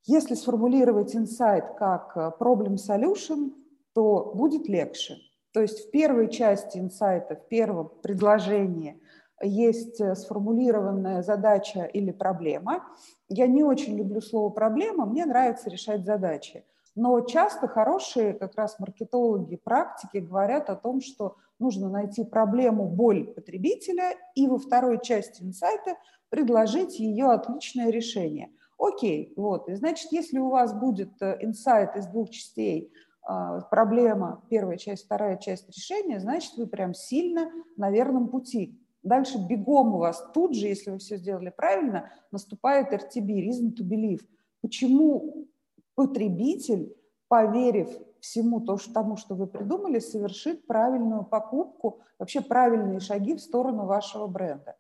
если 0.07 0.35
сформулировать 0.35 1.15
инсайт 1.17 1.65
как 1.79 2.17
э, 2.17 2.33
problem 2.39 2.77
solution, 2.77 3.53
то 3.95 4.33
будет 4.35 4.69
легче. 4.69 5.17
То 5.53 5.61
есть 5.61 5.87
в 5.87 5.91
первой 5.91 6.31
части 6.31 6.79
инсайта, 6.79 7.37
в 7.37 7.49
первом 7.49 7.91
предложении 8.03 9.01
есть 9.41 10.01
э, 10.01 10.15
сформулированная 10.15 11.23
задача 11.23 11.85
или 11.85 12.11
проблема. 12.11 12.85
Я 13.29 13.47
не 13.47 13.63
очень 13.63 13.97
люблю 13.97 14.21
слово 14.21 14.51
«проблема», 14.51 15.07
мне 15.07 15.25
нравится 15.25 15.71
решать 15.71 16.05
задачи. 16.05 16.65
Но 16.97 17.21
часто 17.23 17.67
хорошие 17.67 18.35
как 18.35 18.55
раз 18.57 18.79
маркетологи, 18.79 19.57
практики 19.57 20.19
говорят 20.19 20.71
о 20.71 20.77
том, 20.77 21.01
что 21.01 21.37
нужно 21.59 21.89
найти 21.89 22.25
проблему, 22.25 22.89
боль 22.89 23.33
потребителя 23.33 24.15
и 24.35 24.47
во 24.47 24.59
второй 24.59 25.01
части 25.01 25.43
инсайта 25.43 25.97
предложить 26.29 26.99
ее 27.01 27.31
отличное 27.31 27.91
решение. 27.91 28.51
Окей, 28.79 29.33
вот, 29.37 29.69
и 29.69 29.75
значит, 29.75 30.13
если 30.13 30.39
у 30.39 30.51
вас 30.51 30.75
будет 30.75 31.11
э, 31.23 31.39
инсайт 31.41 31.97
из 31.97 32.07
двух 32.07 32.31
частей, 32.31 32.93
а, 33.27 33.61
проблема, 33.63 34.43
первая 34.51 34.77
часть, 34.77 35.07
вторая 35.07 35.39
часть 35.39 35.69
решения, 35.69 36.21
значит, 36.21 36.57
вы 36.57 36.67
прям 36.67 36.93
сильно 36.93 37.51
на 37.77 37.91
верном 37.91 38.29
пути. 38.29 38.79
Дальше 39.03 39.39
бегом 39.39 39.95
у 39.95 39.99
вас 39.99 40.23
тут 40.35 40.55
же, 40.55 40.67
если 40.67 40.91
вы 40.91 40.99
все 40.99 41.17
сделали 41.17 41.53
правильно, 41.55 42.11
наступает 42.31 42.93
RTB, 42.93 43.49
reason 43.49 43.75
to 43.75 43.83
believe. 43.83 44.23
Почему 44.61 45.47
потребитель, 45.95 46.95
поверив 47.29 47.89
всему 48.21 48.61
тому, 48.61 49.17
что 49.17 49.35
вы 49.35 49.47
придумали, 49.47 49.99
совершит 49.99 50.67
правильную 50.67 51.25
покупку, 51.25 52.01
вообще 52.19 52.41
правильные 52.41 53.01
шаги 53.01 53.35
в 53.35 53.41
сторону 53.41 53.87
вашего 53.87 54.27
бренда. 54.27 54.77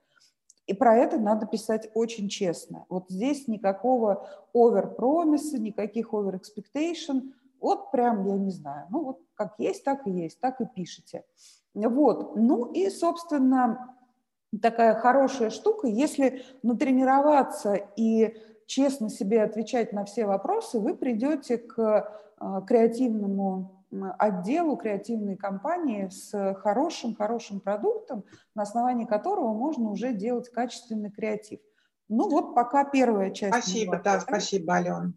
И 0.66 0.74
про 0.74 0.96
это 0.96 1.18
надо 1.18 1.46
писать 1.46 1.90
очень 1.94 2.28
честно. 2.28 2.86
Вот 2.88 3.10
здесь 3.10 3.48
никакого 3.48 4.28
over-промиса, 4.54 5.58
никаких 5.58 6.12
over-expectation. 6.12 7.32
Вот 7.60 7.90
прям, 7.90 8.26
я 8.26 8.36
не 8.36 8.50
знаю, 8.50 8.86
ну 8.90 9.04
вот 9.04 9.20
как 9.34 9.54
есть, 9.58 9.84
так 9.84 10.06
и 10.06 10.10
есть, 10.10 10.40
так 10.40 10.60
и 10.60 10.66
пишите. 10.66 11.24
Вот. 11.74 12.36
Ну 12.36 12.72
и, 12.72 12.88
собственно, 12.88 13.96
такая 14.62 14.94
хорошая 14.94 15.50
штука, 15.50 15.86
если 15.86 16.42
натренироваться 16.62 17.74
и 17.96 18.36
честно 18.66 19.10
себе 19.10 19.42
отвечать 19.42 19.92
на 19.92 20.04
все 20.04 20.26
вопросы, 20.26 20.78
вы 20.78 20.94
придете 20.94 21.58
к 21.58 22.10
а, 22.38 22.60
креативному 22.62 23.73
отделу 24.18 24.76
креативной 24.76 25.36
компании 25.36 26.08
с 26.08 26.54
хорошим-хорошим 26.54 27.60
продуктом, 27.60 28.24
на 28.54 28.62
основании 28.62 29.04
которого 29.04 29.52
можно 29.54 29.90
уже 29.90 30.12
делать 30.12 30.48
качественный 30.50 31.10
креатив. 31.10 31.60
Ну 32.08 32.28
вот 32.28 32.54
пока 32.54 32.84
первая 32.84 33.30
часть. 33.30 33.56
Спасибо, 33.56 34.00
да, 34.02 34.20
спасибо, 34.20 34.74
Ален. 34.74 35.14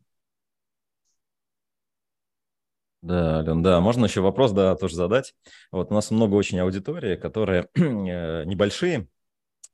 Да, 3.01 3.39
Ален, 3.39 3.61
да, 3.61 3.79
можно 3.79 4.05
еще 4.05 4.21
вопрос, 4.21 4.51
да, 4.51 4.75
тоже 4.75 4.95
задать. 4.95 5.35
Вот 5.71 5.91
у 5.91 5.93
нас 5.93 6.11
много 6.11 6.35
очень 6.35 6.59
аудитории, 6.59 7.15
которые 7.15 7.69
э, 7.75 8.43
небольшие, 8.45 9.07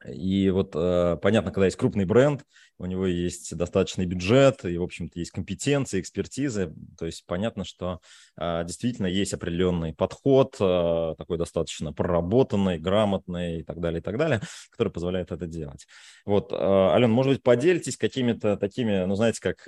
и 0.06 0.50
вот 0.50 0.72
э, 0.76 1.18
понятно, 1.22 1.52
когда 1.52 1.66
есть 1.66 1.78
крупный 1.78 2.06
бренд, 2.06 2.44
у 2.78 2.86
него 2.86 3.06
есть 3.06 3.56
достаточный 3.56 4.06
бюджет, 4.06 4.66
и, 4.66 4.78
в 4.78 4.84
общем-то, 4.84 5.20
есть 5.20 5.32
компетенции, 5.32 6.02
экспертизы. 6.02 6.74
То 6.98 7.06
есть 7.06 7.26
понятно, 7.26 7.64
что 7.64 8.00
э, 8.38 8.64
действительно 8.66 9.08
есть 9.08 9.34
определенный 9.34 9.94
подход, 9.94 10.56
э, 10.60 11.16
такой 11.18 11.38
достаточно 11.38 11.94
проработанный, 11.94 12.80
грамотный 12.80 13.60
и 13.60 13.64
так 13.64 13.80
далее, 13.80 14.02
и 14.02 14.04
так 14.04 14.18
далее, 14.18 14.42
который 14.72 14.92
позволяет 14.92 15.32
это 15.32 15.48
делать. 15.48 15.88
Вот, 16.26 16.52
Ален, 16.52 17.12
может 17.12 17.34
быть, 17.34 17.44
поделитесь 17.44 17.96
какими-то 17.96 18.58
такими, 18.58 19.06
ну, 19.06 19.16
знаете, 19.16 19.40
как 19.42 19.60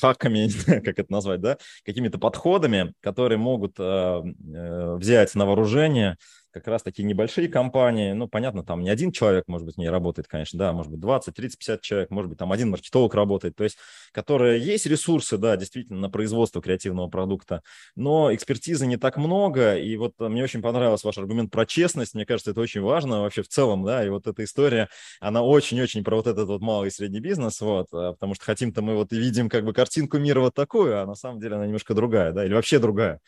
хаками, 0.00 0.48
как 0.80 0.98
это 0.98 1.12
назвать, 1.12 1.40
да, 1.40 1.58
какими-то 1.84 2.18
подходами, 2.18 2.94
которые 3.00 3.38
могут 3.38 3.78
взять 3.78 5.34
на 5.34 5.46
вооружение 5.46 6.16
как 6.52 6.66
раз 6.68 6.82
такие 6.82 7.04
небольшие 7.04 7.48
компании, 7.48 8.12
ну, 8.12 8.28
понятно, 8.28 8.62
там 8.62 8.82
не 8.82 8.90
один 8.90 9.10
человек, 9.10 9.44
может 9.48 9.66
быть, 9.66 9.76
в 9.76 9.78
ней 9.78 9.88
работает, 9.88 10.28
конечно, 10.28 10.58
да, 10.58 10.72
может 10.72 10.92
быть, 10.92 11.00
20, 11.00 11.34
30, 11.34 11.58
50 11.58 11.80
человек, 11.80 12.10
может 12.10 12.28
быть, 12.28 12.38
там 12.38 12.52
один 12.52 12.70
маркетолог 12.70 13.14
работает, 13.14 13.56
то 13.56 13.64
есть, 13.64 13.78
которые 14.12 14.60
есть 14.60 14.86
ресурсы, 14.86 15.38
да, 15.38 15.56
действительно, 15.56 15.98
на 15.98 16.10
производство 16.10 16.60
креативного 16.60 17.08
продукта, 17.08 17.62
но 17.96 18.32
экспертизы 18.34 18.86
не 18.86 18.98
так 18.98 19.16
много, 19.16 19.76
и 19.76 19.96
вот 19.96 20.12
мне 20.18 20.44
очень 20.44 20.60
понравился 20.62 21.06
ваш 21.06 21.18
аргумент 21.18 21.50
про 21.50 21.64
честность, 21.64 22.14
мне 22.14 22.26
кажется, 22.26 22.50
это 22.50 22.60
очень 22.60 22.82
важно 22.82 23.22
вообще 23.22 23.42
в 23.42 23.48
целом, 23.48 23.84
да, 23.84 24.04
и 24.04 24.10
вот 24.10 24.26
эта 24.26 24.44
история, 24.44 24.88
она 25.20 25.42
очень-очень 25.42 26.04
про 26.04 26.16
вот 26.16 26.26
этот 26.26 26.48
вот 26.48 26.60
малый 26.60 26.88
и 26.88 26.90
средний 26.90 27.20
бизнес, 27.20 27.60
вот, 27.60 27.86
э, 27.92 28.12
потому 28.12 28.34
что 28.34 28.44
хотим-то 28.44 28.82
мы 28.82 28.94
вот 28.94 29.12
и 29.12 29.18
видим 29.18 29.48
как 29.48 29.64
бы 29.64 29.72
картинку 29.72 30.18
мира 30.18 30.40
вот 30.40 30.54
такую, 30.54 31.00
а 31.00 31.06
на 31.06 31.14
самом 31.14 31.40
деле 31.40 31.56
она 31.56 31.64
немножко 31.64 31.94
другая, 31.94 32.32
да, 32.32 32.44
или 32.44 32.52
вообще 32.52 32.78
другая. 32.78 33.20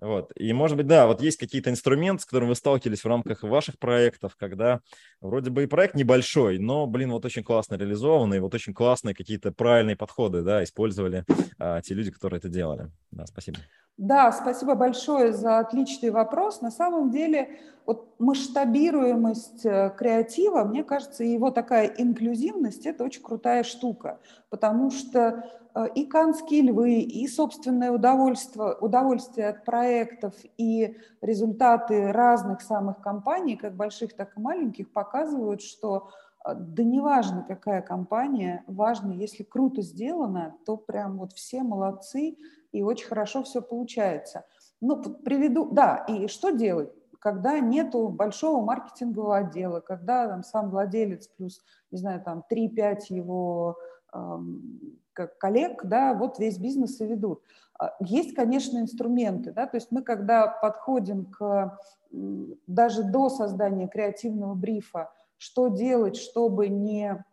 Вот. 0.00 0.30
И, 0.36 0.52
может 0.52 0.76
быть, 0.76 0.86
да, 0.86 1.06
вот 1.06 1.20
есть 1.20 1.38
какие-то 1.38 1.70
инструменты, 1.70 2.22
с 2.22 2.26
которыми 2.26 2.50
вы 2.50 2.54
сталкивались 2.54 3.02
в 3.02 3.08
рамках 3.08 3.42
ваших 3.42 3.78
проектов, 3.78 4.36
когда 4.36 4.80
вроде 5.20 5.50
бы 5.50 5.64
и 5.64 5.66
проект 5.66 5.94
небольшой, 5.96 6.58
но, 6.58 6.86
блин, 6.86 7.10
вот 7.10 7.24
очень 7.24 7.42
классно 7.42 7.74
реализованный, 7.74 8.40
вот 8.40 8.54
очень 8.54 8.74
классные 8.74 9.14
какие-то 9.14 9.50
правильные 9.50 9.96
подходы, 9.96 10.42
да, 10.42 10.62
использовали 10.62 11.24
а, 11.58 11.80
те 11.80 11.94
люди, 11.94 12.12
которые 12.12 12.38
это 12.38 12.48
делали. 12.48 12.90
Да, 13.10 13.26
спасибо. 13.26 13.58
Да, 13.98 14.30
спасибо 14.30 14.76
большое 14.76 15.32
за 15.32 15.58
отличный 15.58 16.10
вопрос. 16.10 16.60
На 16.60 16.70
самом 16.70 17.10
деле, 17.10 17.58
вот 17.84 18.14
масштабируемость 18.20 19.66
э, 19.66 19.92
креатива, 19.98 20.62
мне 20.62 20.84
кажется, 20.84 21.24
его 21.24 21.50
такая 21.50 21.86
инклюзивность– 21.86 22.86
это 22.86 23.02
очень 23.02 23.22
крутая 23.22 23.64
штука, 23.64 24.20
потому 24.50 24.90
что 24.90 25.44
э, 25.74 25.86
и 25.94 26.06
канские 26.06 26.62
львы, 26.62 27.00
и 27.00 27.26
собственное 27.28 27.90
удовольствие, 27.90 28.76
удовольствие 28.80 29.48
от 29.48 29.64
проектов, 29.64 30.34
и 30.56 30.96
результаты 31.20 32.12
разных 32.12 32.62
самых 32.62 33.00
компаний, 33.00 33.56
как 33.56 33.76
больших, 33.76 34.14
так 34.14 34.36
и 34.36 34.40
маленьких, 34.40 34.92
показывают, 34.92 35.62
что 35.62 36.10
э, 36.46 36.54
да 36.54 36.82
не 36.82 37.00
важно, 37.00 37.44
какая 37.46 37.82
компания, 37.82 38.64
важно, 38.66 39.12
если 39.12 39.42
круто 39.42 39.82
сделано, 39.82 40.56
то 40.64 40.76
прям 40.76 41.18
вот 41.18 41.32
все 41.32 41.62
молодцы, 41.62 42.36
и 42.72 42.82
очень 42.82 43.06
хорошо 43.06 43.42
все 43.42 43.62
получается. 43.62 44.44
Ну, 44.80 45.02
приведу, 45.02 45.70
да, 45.70 46.04
и 46.08 46.28
что 46.28 46.50
делать? 46.50 46.92
когда 47.20 47.58
нету 47.58 48.08
большого 48.08 48.64
маркетингового 48.64 49.38
отдела, 49.38 49.80
когда 49.80 50.28
там 50.28 50.44
сам 50.44 50.70
владелец 50.70 51.26
плюс, 51.28 51.60
не 51.90 51.98
знаю, 51.98 52.22
там 52.22 52.44
3-5 52.50 53.06
его 53.08 53.76
эм, 54.12 54.80
коллег, 55.12 55.84
да, 55.84 56.14
вот 56.14 56.38
весь 56.38 56.58
бизнес 56.58 57.00
и 57.00 57.06
ведут. 57.06 57.42
А, 57.78 57.94
есть, 58.00 58.34
конечно, 58.34 58.78
инструменты, 58.78 59.52
да, 59.52 59.66
то 59.66 59.76
есть 59.76 59.88
мы, 59.90 60.02
когда 60.02 60.46
подходим 60.46 61.26
к 61.26 61.78
даже 62.10 63.02
до 63.02 63.28
создания 63.28 63.88
креативного 63.88 64.54
брифа, 64.54 65.10
что 65.36 65.68
делать, 65.68 66.16
чтобы 66.16 66.68
не 66.68 67.24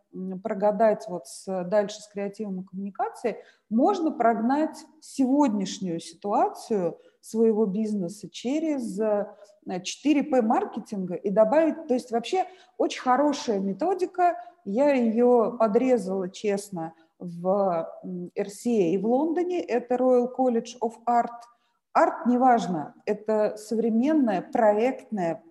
прогадать 0.43 1.05
вот 1.07 1.27
с, 1.27 1.63
дальше 1.65 2.01
с 2.01 2.07
креативной 2.07 2.63
коммуникацией, 2.63 3.37
можно 3.69 4.11
прогнать 4.11 4.77
сегодняшнюю 5.01 5.99
ситуацию 5.99 6.97
своего 7.25 7.65
бизнеса 7.65 8.29
через 8.29 8.99
4P 8.99 10.35
э, 10.35 10.41
маркетинга 10.41 11.15
и 11.15 11.29
добавить, 11.29 11.87
то 11.87 11.93
есть 11.93 12.11
вообще 12.11 12.45
очень 12.77 13.01
хорошая 13.01 13.59
методика, 13.59 14.37
я 14.63 14.91
ее 14.93 15.55
подрезала 15.59 16.29
честно 16.29 16.93
в 17.17 17.89
RCA 18.37 18.89
и 18.91 18.97
в 18.97 19.05
Лондоне, 19.07 19.61
это 19.61 19.95
Royal 19.95 20.29
College 20.37 20.77
of 20.81 20.93
Art. 21.07 21.41
Арт 21.93 22.25
неважно, 22.27 22.93
это 23.05 23.55
современная 23.57 24.41
проектная 24.41 25.41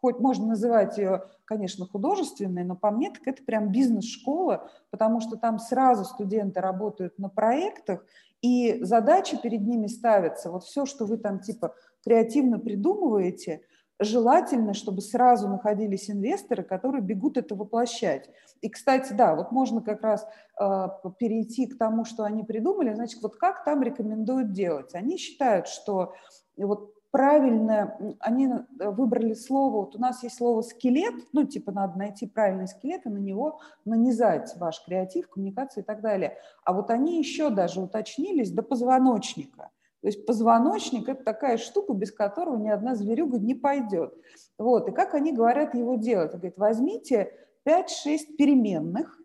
хоть 0.00 0.18
можно 0.18 0.46
называть 0.46 0.98
ее, 0.98 1.24
конечно, 1.44 1.86
художественной, 1.86 2.64
но 2.64 2.76
по 2.76 2.90
мне 2.90 3.10
так 3.10 3.26
это 3.26 3.42
прям 3.42 3.72
бизнес-школа, 3.72 4.70
потому 4.90 5.20
что 5.20 5.36
там 5.36 5.58
сразу 5.58 6.04
студенты 6.04 6.60
работают 6.60 7.18
на 7.18 7.28
проектах, 7.28 8.04
и 8.40 8.82
задачи 8.82 9.40
перед 9.40 9.62
ними 9.62 9.88
ставятся. 9.88 10.50
Вот 10.50 10.64
все, 10.64 10.86
что 10.86 11.06
вы 11.06 11.16
там 11.16 11.40
типа 11.40 11.74
креативно 12.04 12.58
придумываете, 12.58 13.62
желательно, 14.00 14.74
чтобы 14.74 15.00
сразу 15.00 15.48
находились 15.48 16.08
инвесторы, 16.08 16.62
которые 16.62 17.02
бегут 17.02 17.36
это 17.36 17.54
воплощать. 17.54 18.30
И, 18.60 18.68
кстати, 18.68 19.12
да, 19.12 19.34
вот 19.34 19.50
можно 19.50 19.82
как 19.82 20.02
раз 20.02 20.26
э, 20.60 20.86
перейти 21.18 21.66
к 21.66 21.78
тому, 21.78 22.04
что 22.04 22.24
они 22.24 22.44
придумали. 22.44 22.94
Значит, 22.94 23.22
вот 23.22 23.36
как 23.36 23.64
там 23.64 23.82
рекомендуют 23.82 24.52
делать? 24.52 24.94
Они 24.94 25.16
считают, 25.16 25.66
что 25.66 26.14
вот 26.56 26.94
правильно, 27.10 27.96
они 28.20 28.48
выбрали 28.78 29.34
слово, 29.34 29.84
вот 29.84 29.96
у 29.96 29.98
нас 29.98 30.22
есть 30.22 30.36
слово 30.36 30.62
скелет, 30.62 31.14
ну, 31.32 31.44
типа 31.44 31.72
надо 31.72 31.98
найти 31.98 32.26
правильный 32.26 32.68
скелет 32.68 33.06
и 33.06 33.10
на 33.10 33.18
него 33.18 33.60
нанизать 33.84 34.54
ваш 34.56 34.84
креатив, 34.84 35.28
коммуникацию 35.28 35.82
и 35.82 35.86
так 35.86 36.00
далее. 36.00 36.36
А 36.64 36.72
вот 36.72 36.90
они 36.90 37.18
еще 37.18 37.50
даже 37.50 37.80
уточнились 37.80 38.50
до 38.52 38.62
позвоночника. 38.62 39.70
То 40.00 40.06
есть 40.06 40.26
позвоночник– 40.26 41.08
это 41.10 41.24
такая 41.24 41.56
штука, 41.56 41.92
без 41.92 42.12
которого 42.12 42.56
ни 42.56 42.68
одна 42.68 42.94
зверюга 42.94 43.38
не 43.38 43.54
пойдет. 43.54 44.14
Вот. 44.56 44.88
И 44.88 44.92
как 44.92 45.14
они 45.14 45.32
говорят 45.32 45.74
его 45.74 45.96
делать? 45.96 46.32
Они 46.32 46.40
говорят, 46.40 46.58
возьмите 46.58 47.32
5-6 47.66 48.36
переменных, 48.38 49.20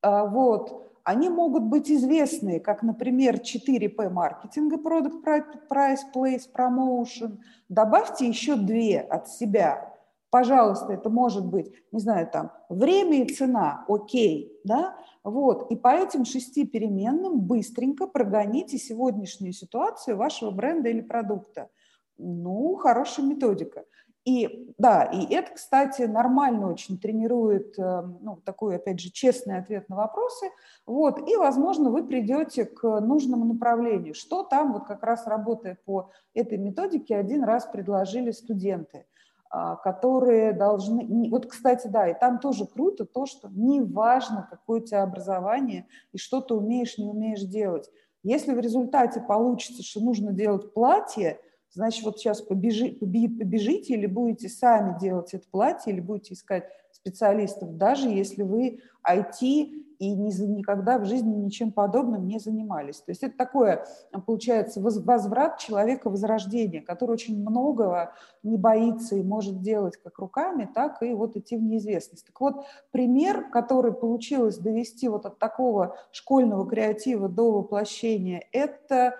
а, 0.00 0.26
вот, 0.26 0.87
они 1.08 1.30
могут 1.30 1.62
быть 1.62 1.90
известны, 1.90 2.60
как, 2.60 2.82
например, 2.82 3.36
4P 3.36 4.10
маркетинга, 4.10 4.76
Product 4.76 5.24
Price, 5.70 6.00
Place, 6.14 6.42
Promotion. 6.54 7.38
Добавьте 7.70 8.28
еще 8.28 8.56
две 8.56 9.00
от 9.00 9.26
себя. 9.26 9.96
Пожалуйста, 10.28 10.92
это 10.92 11.08
может 11.08 11.46
быть, 11.46 11.72
не 11.92 12.00
знаю, 12.00 12.28
там, 12.30 12.52
время 12.68 13.22
и 13.22 13.34
цена, 13.34 13.86
окей, 13.88 14.52
да, 14.64 14.98
вот. 15.24 15.70
И 15.70 15.76
по 15.76 15.88
этим 15.88 16.26
шести 16.26 16.66
переменным 16.66 17.40
быстренько 17.40 18.06
прогоните 18.06 18.76
сегодняшнюю 18.76 19.54
ситуацию 19.54 20.18
вашего 20.18 20.50
бренда 20.50 20.90
или 20.90 21.00
продукта. 21.00 21.70
Ну, 22.18 22.74
хорошая 22.74 23.24
методика. 23.24 23.86
И 24.28 24.74
да, 24.76 25.04
и 25.04 25.24
это, 25.32 25.54
кстати, 25.54 26.02
нормально 26.02 26.70
очень 26.70 26.98
тренирует, 26.98 27.78
э, 27.78 28.02
ну, 28.20 28.36
такой, 28.44 28.76
опять 28.76 29.00
же, 29.00 29.10
честный 29.10 29.56
ответ 29.56 29.88
на 29.88 29.96
вопросы. 29.96 30.50
Вот, 30.84 31.26
и, 31.26 31.34
возможно, 31.36 31.90
вы 31.90 32.06
придете 32.06 32.66
к 32.66 33.00
нужному 33.00 33.46
направлению. 33.46 34.12
Что 34.12 34.42
там, 34.42 34.74
вот 34.74 34.84
как 34.84 35.02
раз 35.02 35.26
работая 35.26 35.78
по 35.86 36.10
этой 36.34 36.58
методике, 36.58 37.16
один 37.16 37.42
раз 37.42 37.64
предложили 37.64 38.30
студенты, 38.30 39.06
а, 39.48 39.76
которые 39.76 40.52
должны... 40.52 41.30
Вот, 41.30 41.46
кстати, 41.46 41.86
да, 41.86 42.06
и 42.06 42.12
там 42.12 42.38
тоже 42.38 42.66
круто 42.66 43.06
то, 43.06 43.24
что 43.24 43.48
неважно, 43.50 44.46
какое 44.50 44.82
у 44.82 44.84
тебя 44.84 45.04
образование 45.04 45.86
и 46.12 46.18
что 46.18 46.42
ты 46.42 46.52
умеешь, 46.52 46.98
не 46.98 47.08
умеешь 47.08 47.44
делать. 47.44 47.88
Если 48.22 48.52
в 48.52 48.60
результате 48.60 49.22
получится, 49.22 49.82
что 49.82 50.00
нужно 50.00 50.32
делать 50.32 50.74
платье– 50.74 51.40
значит, 51.72 52.04
вот 52.04 52.18
сейчас 52.18 52.40
побежи, 52.40 52.90
побежите 52.90 53.94
или 53.94 54.06
будете 54.06 54.48
сами 54.48 54.98
делать 54.98 55.34
это 55.34 55.46
платье, 55.50 55.92
или 55.92 56.00
будете 56.00 56.34
искать 56.34 56.64
специалистов, 56.92 57.76
даже 57.76 58.08
если 58.08 58.42
вы 58.42 58.80
IT 59.08 59.84
и 59.98 60.14
никогда 60.14 60.98
в 60.98 61.06
жизни 61.06 61.34
ничем 61.34 61.72
подобным 61.72 62.26
не 62.28 62.38
занимались. 62.38 62.98
То 62.98 63.10
есть 63.10 63.24
это 63.24 63.36
такое, 63.36 63.84
получается, 64.26 64.80
возврат 64.80 65.58
человека 65.58 66.08
возрождения, 66.08 66.80
который 66.80 67.12
очень 67.12 67.40
многого 67.40 68.14
не 68.44 68.56
боится 68.56 69.16
и 69.16 69.22
может 69.24 69.60
делать 69.60 69.96
как 69.96 70.18
руками, 70.18 70.70
так 70.72 71.02
и 71.02 71.12
вот 71.14 71.36
идти 71.36 71.56
в 71.56 71.62
неизвестность. 71.62 72.26
Так 72.26 72.40
вот, 72.40 72.64
пример, 72.92 73.50
который 73.50 73.92
получилось 73.92 74.58
довести 74.58 75.08
вот 75.08 75.26
от 75.26 75.40
такого 75.40 75.96
школьного 76.12 76.64
креатива 76.68 77.28
до 77.28 77.50
воплощения, 77.50 78.44
это 78.52 79.16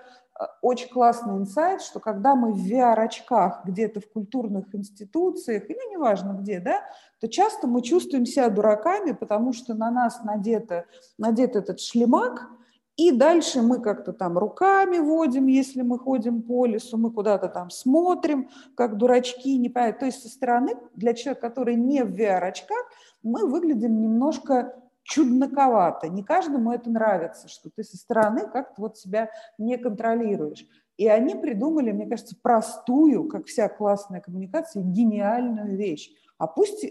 очень 0.61 0.89
классный 0.89 1.37
инсайт, 1.37 1.81
что 1.81 1.99
когда 1.99 2.35
мы 2.35 2.53
в 2.53 2.65
VR-очках 2.65 3.61
где-то 3.65 3.99
в 3.99 4.09
культурных 4.09 4.73
институциях, 4.73 5.69
или 5.69 5.91
неважно 5.91 6.33
где, 6.33 6.59
да, 6.59 6.81
то 7.19 7.27
часто 7.27 7.67
мы 7.67 7.81
чувствуем 7.81 8.25
себя 8.25 8.49
дураками, 8.49 9.11
потому 9.11 9.51
что 9.53 9.73
на 9.73 9.91
нас 9.91 10.23
надето, 10.23 10.85
надет 11.17 11.55
этот 11.55 11.79
шлемак, 11.81 12.47
и 12.95 13.11
дальше 13.11 13.61
мы 13.61 13.79
как-то 13.81 14.11
там 14.11 14.37
руками 14.37 14.97
водим, 14.97 15.47
если 15.47 15.81
мы 15.83 15.97
ходим 15.97 16.41
по 16.41 16.65
лесу, 16.65 16.97
мы 16.97 17.11
куда-то 17.11 17.47
там 17.47 17.69
смотрим, 17.69 18.49
как 18.75 18.97
дурачки, 18.97 19.57
не 19.57 19.69
понятно. 19.69 19.99
То 20.01 20.05
есть 20.07 20.21
со 20.21 20.27
стороны, 20.27 20.75
для 20.95 21.13
человека, 21.13 21.47
который 21.47 21.75
не 21.75 22.03
в 22.03 22.13
VR-очках, 22.13 22.89
мы 23.23 23.47
выглядим 23.47 24.01
немножко 24.01 24.75
чудноковато. 25.09 26.07
Не 26.07 26.23
каждому 26.23 26.71
это 26.71 26.89
нравится, 26.89 27.47
что 27.47 27.69
ты 27.69 27.83
со 27.83 27.97
стороны 27.97 28.47
как-то 28.47 28.81
вот 28.81 28.97
себя 28.97 29.29
не 29.57 29.77
контролируешь. 29.77 30.65
И 30.97 31.07
они 31.07 31.35
придумали, 31.35 31.91
мне 31.91 32.07
кажется, 32.07 32.35
простую, 32.41 33.27
как 33.27 33.45
вся 33.47 33.69
классная 33.69 34.21
коммуникация, 34.21 34.83
гениальную 34.83 35.77
вещь. 35.77 36.11
А 36.37 36.45
пусть 36.47 36.85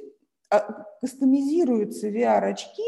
а, 0.51 0.85
кастомизируются 1.01 2.09
VR-очки 2.09 2.83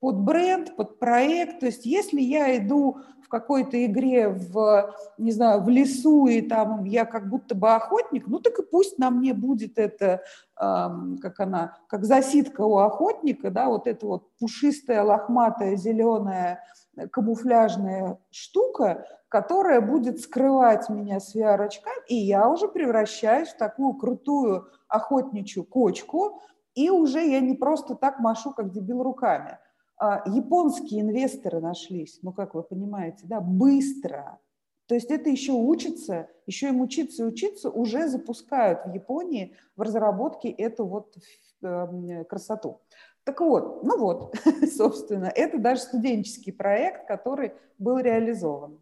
под 0.00 0.20
бренд, 0.20 0.76
под 0.76 0.98
проект. 0.98 1.60
То 1.60 1.66
есть 1.66 1.86
если 1.86 2.20
я 2.20 2.56
иду 2.56 2.98
в 3.26 3.28
какой-то 3.28 3.84
игре 3.84 4.28
в, 4.28 4.94
не 5.18 5.32
знаю, 5.32 5.60
в 5.60 5.68
лесу, 5.68 6.28
и 6.28 6.40
там 6.40 6.84
я 6.84 7.04
как 7.04 7.28
будто 7.28 7.56
бы 7.56 7.74
охотник, 7.74 8.28
ну 8.28 8.38
так 8.38 8.56
и 8.60 8.62
пусть 8.62 8.98
на 8.98 9.10
мне 9.10 9.34
будет 9.34 9.78
это, 9.78 10.22
эм, 10.60 11.18
как 11.18 11.40
она, 11.40 11.76
как 11.88 12.04
засидка 12.04 12.60
у 12.60 12.76
охотника, 12.76 13.50
да, 13.50 13.66
вот 13.66 13.88
эта 13.88 14.06
вот 14.06 14.30
пушистая, 14.38 15.02
лохматая, 15.02 15.74
зеленая, 15.74 16.62
камуфляжная 17.10 18.18
штука, 18.30 19.06
которая 19.28 19.80
будет 19.80 20.20
скрывать 20.20 20.88
меня 20.88 21.18
с 21.18 21.34
VR-очками, 21.34 22.06
и 22.06 22.14
я 22.14 22.48
уже 22.48 22.68
превращаюсь 22.68 23.48
в 23.48 23.56
такую 23.56 23.94
крутую 23.94 24.68
охотничью 24.86 25.64
кочку, 25.64 26.40
и 26.76 26.90
уже 26.90 27.26
я 27.26 27.40
не 27.40 27.54
просто 27.54 27.96
так 27.96 28.20
машу, 28.20 28.52
как 28.52 28.70
дебил 28.70 29.02
руками– 29.02 29.58
японские 30.00 31.00
инвесторы 31.00 31.60
нашлись, 31.60 32.18
ну, 32.22 32.32
как 32.32 32.54
вы 32.54 32.62
понимаете, 32.62 33.26
да, 33.26 33.40
быстро. 33.40 34.38
То 34.86 34.94
есть 34.94 35.10
это 35.10 35.30
еще 35.30 35.52
учится, 35.52 36.28
еще 36.46 36.68
им 36.68 36.80
учиться 36.80 37.24
и 37.24 37.26
учиться, 37.26 37.70
уже 37.70 38.08
запускают 38.08 38.86
в 38.86 38.94
Японии 38.94 39.56
в 39.74 39.82
разработке 39.82 40.48
эту 40.48 40.86
вот 40.86 41.16
эм, 41.62 42.24
красоту. 42.26 42.80
Так 43.24 43.40
вот, 43.40 43.82
ну 43.82 43.98
вот, 43.98 44.36
собственно, 44.76 45.26
это 45.34 45.58
даже 45.58 45.80
студенческий 45.80 46.52
проект, 46.52 47.08
который 47.08 47.52
был 47.78 47.98
реализован. 47.98 48.78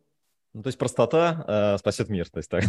Ну, 0.52 0.62
то 0.62 0.68
есть 0.68 0.78
простота 0.78 1.44
э, 1.48 1.78
спасет 1.78 2.08
мир, 2.10 2.28
то 2.28 2.38
есть 2.38 2.50
так. 2.50 2.64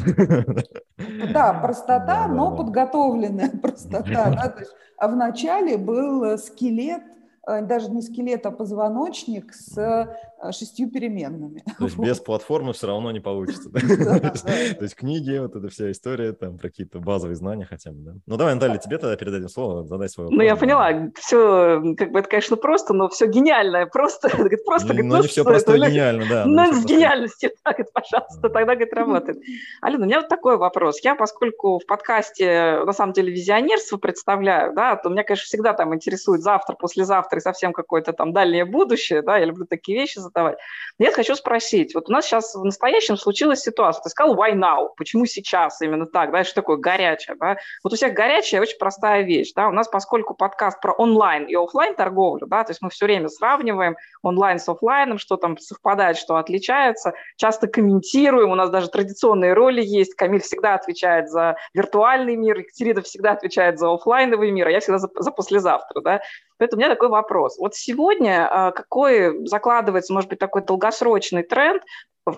Да, 1.33 1.53
простота, 1.61 2.05
да, 2.05 2.27
но 2.27 2.51
да, 2.51 2.57
подготовленная 2.57 3.49
простота. 3.61 4.31
Да, 4.31 4.49
то 4.49 4.59
есть, 4.59 4.71
а 4.97 5.07
вначале 5.07 5.77
был 5.77 6.37
скелет 6.37 7.03
Э, 7.03 7.24
даже 7.45 7.89
не 7.91 8.01
скелет, 8.01 8.45
а 8.45 8.51
позвоночник 8.51 9.53
с 9.53 9.77
э, 9.77 10.51
шестью 10.51 10.89
переменными. 10.89 11.63
То 11.77 11.85
есть 11.85 11.97
без 11.97 12.19
платформы 12.19 12.73
все 12.73 12.87
равно 12.87 13.11
не 13.11 13.19
получится. 13.19 13.69
То 13.71 14.81
есть 14.81 14.95
книги, 14.95 15.37
вот 15.37 15.55
эта 15.55 15.69
вся 15.69 15.91
история, 15.91 16.33
там 16.33 16.57
про 16.57 16.69
какие-то 16.69 16.99
базовые 16.99 17.35
знания 17.35 17.65
хотя 17.65 17.91
бы, 17.91 17.97
да? 17.99 18.11
Ну 18.25 18.37
давай, 18.37 18.55
Наталья, 18.55 18.77
тебе 18.77 18.97
тогда 18.97 19.15
передадим 19.15 19.49
слово, 19.49 19.85
задай 19.85 20.09
свой 20.09 20.25
вопрос. 20.25 20.37
Ну 20.37 20.43
я 20.43 20.55
поняла, 20.55 21.11
все, 21.15 21.95
как 21.97 22.11
бы 22.11 22.19
это, 22.19 22.29
конечно, 22.29 22.57
просто, 22.57 22.93
но 22.93 23.09
все 23.09 23.27
гениальное, 23.27 23.85
просто, 23.91 24.29
просто. 24.65 24.93
Ну 24.93 25.21
не 25.21 25.27
все 25.27 25.43
просто 25.43 25.77
гениально, 25.77 26.25
да. 26.29 26.45
Ну 26.45 26.73
с 26.73 26.85
гениальностью, 26.85 27.51
так, 27.63 27.77
пожалуйста, 27.93 28.41
тогда, 28.41 28.75
говорит, 28.75 28.93
работает. 28.93 29.37
Алина, 29.81 30.03
у 30.03 30.07
меня 30.07 30.21
вот 30.21 30.29
такой 30.29 30.57
вопрос. 30.57 30.99
Я, 31.03 31.15
поскольку 31.15 31.79
в 31.79 31.85
подкасте, 31.85 32.81
на 32.85 32.93
самом 32.93 33.13
деле, 33.13 33.31
визионерство 33.31 33.97
представляю, 33.97 34.73
да, 34.73 34.95
то 34.95 35.09
меня, 35.09 35.23
конечно, 35.23 35.45
всегда 35.45 35.73
там 35.73 35.93
интересует 35.93 36.41
завтра, 36.41 36.75
послезавтра, 36.75 37.34
и 37.37 37.41
совсем 37.41 37.73
какое-то 37.73 38.13
там 38.13 38.33
дальнее 38.33 38.65
будущее, 38.65 39.21
да, 39.21 39.37
я 39.37 39.45
люблю 39.45 39.65
такие 39.65 39.97
вещи 39.97 40.19
задавать. 40.19 40.57
Я 40.97 41.11
хочу 41.11 41.35
спросить, 41.35 41.93
вот 41.93 42.09
у 42.09 42.11
нас 42.11 42.25
сейчас 42.25 42.55
в 42.55 42.63
настоящем 42.63 43.17
случилась 43.17 43.61
ситуация, 43.61 44.03
ты 44.03 44.09
сказал 44.09 44.35
why 44.35 44.53
now, 44.53 44.89
почему 44.97 45.25
сейчас 45.25 45.81
именно 45.81 46.05
так, 46.05 46.31
да, 46.31 46.43
что 46.43 46.55
такое 46.55 46.77
горячее, 46.77 47.35
да? 47.39 47.57
Вот 47.83 47.93
у 47.93 47.95
всех 47.95 48.13
горячая 48.13 48.61
очень 48.61 48.77
простая 48.77 49.23
вещь, 49.23 49.51
да, 49.55 49.67
у 49.67 49.71
нас 49.71 49.87
поскольку 49.87 50.33
подкаст 50.33 50.79
про 50.81 50.93
онлайн 50.93 51.45
и 51.45 51.55
офлайн 51.55 51.95
торговлю, 51.95 52.47
да, 52.47 52.63
то 52.63 52.71
есть 52.71 52.81
мы 52.81 52.89
все 52.89 53.05
время 53.05 53.29
сравниваем 53.29 53.95
онлайн 54.21 54.59
с 54.59 54.69
офлайном, 54.69 55.17
что 55.17 55.37
там 55.37 55.57
совпадает, 55.57 56.17
что 56.17 56.37
отличается, 56.37 57.13
часто 57.35 57.67
комментируем, 57.67 58.51
у 58.51 58.55
нас 58.55 58.69
даже 58.69 58.89
традиционные 58.89 59.53
роли 59.53 59.81
есть, 59.83 60.15
Камиль 60.15 60.41
всегда 60.41 60.75
отвечает 60.75 61.29
за 61.29 61.57
виртуальный 61.73 62.35
мир, 62.35 62.59
Екатерина 62.59 63.01
всегда 63.01 63.31
отвечает 63.31 63.79
за 63.79 63.93
офлайновый 63.93 64.51
мир, 64.51 64.67
а 64.67 64.71
я 64.71 64.79
всегда 64.79 64.97
за, 64.97 65.09
за 65.13 65.31
послезавтра, 65.31 66.01
да, 66.01 66.21
Поэтому 66.57 66.79
у 66.79 66.85
меня 66.85 66.93
такой 66.93 67.09
вопрос. 67.09 67.57
Вот 67.57 67.75
сегодня 67.75 68.47
а, 68.49 68.71
какой 68.71 69.45
закладывается, 69.47 70.13
может 70.13 70.29
быть, 70.29 70.39
такой 70.39 70.63
долгосрочный 70.63 71.43
тренд, 71.43 71.83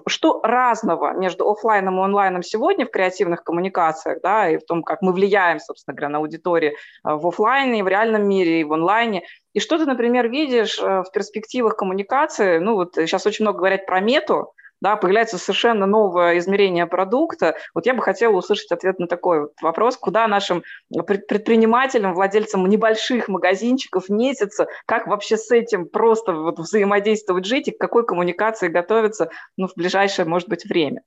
что 0.08 0.42
разного 0.44 1.14
между 1.14 1.50
офлайном 1.50 2.00
и 2.00 2.04
онлайном 2.04 2.44
сегодня 2.44 2.86
в 2.86 2.92
креативных 2.92 3.44
коммуникациях, 3.44 4.20
да, 4.22 4.50
и 4.50 4.58
в 4.58 4.66
том, 4.66 4.84
как 4.84 5.02
мы 5.02 5.14
влияем, 5.14 5.60
собственно 5.60 5.96
говоря, 5.96 6.10
на 6.10 6.18
аудиторию 6.20 6.76
а, 7.04 7.16
в 7.16 7.28
офлайне, 7.28 7.84
в 7.84 7.88
реальном 7.88 8.28
мире, 8.28 8.62
и 8.62 8.64
в 8.64 8.74
онлайне. 8.74 9.24
И 9.54 9.60
что 9.60 9.78
ты, 9.78 9.86
например, 9.86 10.30
видишь 10.30 10.80
а, 10.82 11.04
в 11.04 11.12
перспективах 11.12 11.78
коммуникации? 11.78 12.60
Ну, 12.60 12.76
вот 12.76 12.96
сейчас 12.96 13.26
очень 13.26 13.46
много 13.46 13.60
говорят 13.60 13.86
про 13.86 14.02
мету, 14.02 14.54
да, 14.82 14.96
появляется 14.96 15.38
совершенно 15.38 15.86
новое 15.86 16.38
измерение 16.38 16.86
продукта. 16.86 17.56
Вот 17.74 17.86
я 17.86 17.94
бы 17.94 18.02
хотела 18.02 18.34
услышать 18.36 18.72
ответ 18.72 19.00
на 19.00 19.08
такой 19.08 19.42
вот 19.42 19.54
вопрос, 19.62 19.98
куда 19.98 20.28
нашим 20.28 20.64
предпринимателям, 20.90 22.14
владельцам 22.14 22.68
небольших 22.68 23.28
магазинчиков 23.28 24.10
месяца, 24.10 24.68
как 24.86 25.08
вообще 25.08 25.38
с 25.38 25.52
этим 25.52 25.88
просто 25.88 26.34
вот 26.34 26.60
взаимодействовать, 26.60 27.46
жить 27.46 27.68
и 27.68 27.72
к 27.72 27.80
какой 27.80 28.06
коммуникации 28.06 28.68
готовиться 28.68 29.30
ну, 29.58 29.68
в 29.68 29.74
ближайшее, 29.76 30.26
может 30.26 30.48
быть, 30.50 30.66
время? 30.66 31.02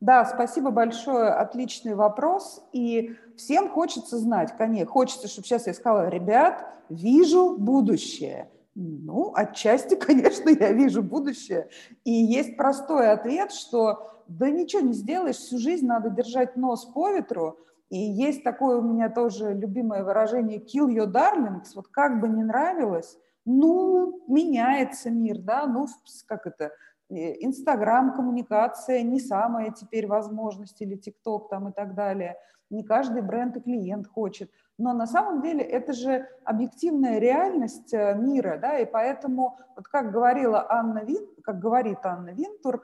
Да, 0.00 0.24
спасибо 0.24 0.70
большое, 0.70 1.30
отличный 1.30 1.94
вопрос. 1.94 2.62
И 2.72 3.16
всем 3.36 3.68
хочется 3.68 4.18
знать, 4.18 4.52
конечно, 4.56 4.86
хочется, 4.86 5.26
чтобы 5.26 5.46
сейчас 5.46 5.66
я 5.66 5.74
сказала, 5.74 6.08
ребят, 6.08 6.66
вижу 6.88 7.56
будущее– 7.56 8.50
ну, 8.78 9.32
отчасти, 9.34 9.94
конечно, 10.06 10.50
я 10.50 10.72
вижу 10.72 11.02
будущее. 11.02 11.68
И 12.04 12.12
есть 12.12 12.56
простой 12.56 13.10
ответ, 13.10 13.52
что 13.52 14.22
да 14.28 14.50
ничего 14.50 14.82
не 14.82 14.92
сделаешь, 14.92 15.36
всю 15.36 15.58
жизнь 15.58 15.86
надо 15.86 16.10
держать 16.10 16.56
нос 16.56 16.84
по 16.84 17.10
ветру. 17.10 17.58
И 17.90 17.98
есть 17.98 18.44
такое 18.44 18.78
у 18.78 18.82
меня 18.82 19.08
тоже 19.08 19.54
любимое 19.54 20.04
выражение 20.04 20.58
«kill 20.58 20.88
your 20.88 21.10
darlings», 21.10 21.70
вот 21.74 21.88
как 21.88 22.20
бы 22.20 22.28
не 22.28 22.44
нравилось, 22.44 23.18
ну, 23.46 24.22
меняется 24.28 25.10
мир, 25.10 25.38
да, 25.38 25.66
ну, 25.66 25.86
как 26.26 26.46
это, 26.46 26.70
э, 27.08 27.42
Инстаграм, 27.42 28.14
коммуникация, 28.14 29.02
не 29.02 29.18
самая 29.18 29.70
теперь 29.70 30.06
возможность, 30.06 30.82
или 30.82 30.96
ТикТок 30.96 31.48
там 31.48 31.68
и 31.68 31.72
так 31.72 31.94
далее. 31.94 32.36
не 32.70 32.84
каждый 32.84 33.22
бренд 33.22 33.56
и 33.56 33.60
клиент 33.60 34.06
хочет. 34.06 34.50
Но 34.78 34.92
на 34.92 35.06
самом 35.06 35.42
деле 35.42 35.64
это 35.64 35.92
же 35.92 36.28
объективная 36.44 37.18
реальность 37.18 37.92
э, 37.92 38.14
мира, 38.14 38.58
да, 38.62 38.78
и 38.78 38.86
поэтому, 38.86 39.58
вот 39.74 39.88
как 39.88 40.12
говорила 40.12 40.64
Анна 40.70 41.00
Вин, 41.00 41.26
как 41.42 41.58
говорит 41.58 41.98
Анна 42.04 42.30
Винтур, 42.30 42.82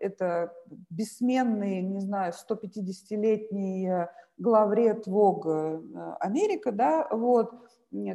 это 0.00 0.52
бессменный, 0.90 1.80
не 1.82 2.00
знаю, 2.00 2.32
150-летний 2.32 3.88
э, 3.88 4.08
главред 4.36 5.06
ВОГ 5.06 5.46
э, 5.46 5.80
Америка, 6.18 6.72
да, 6.72 7.06
вот, 7.12 7.52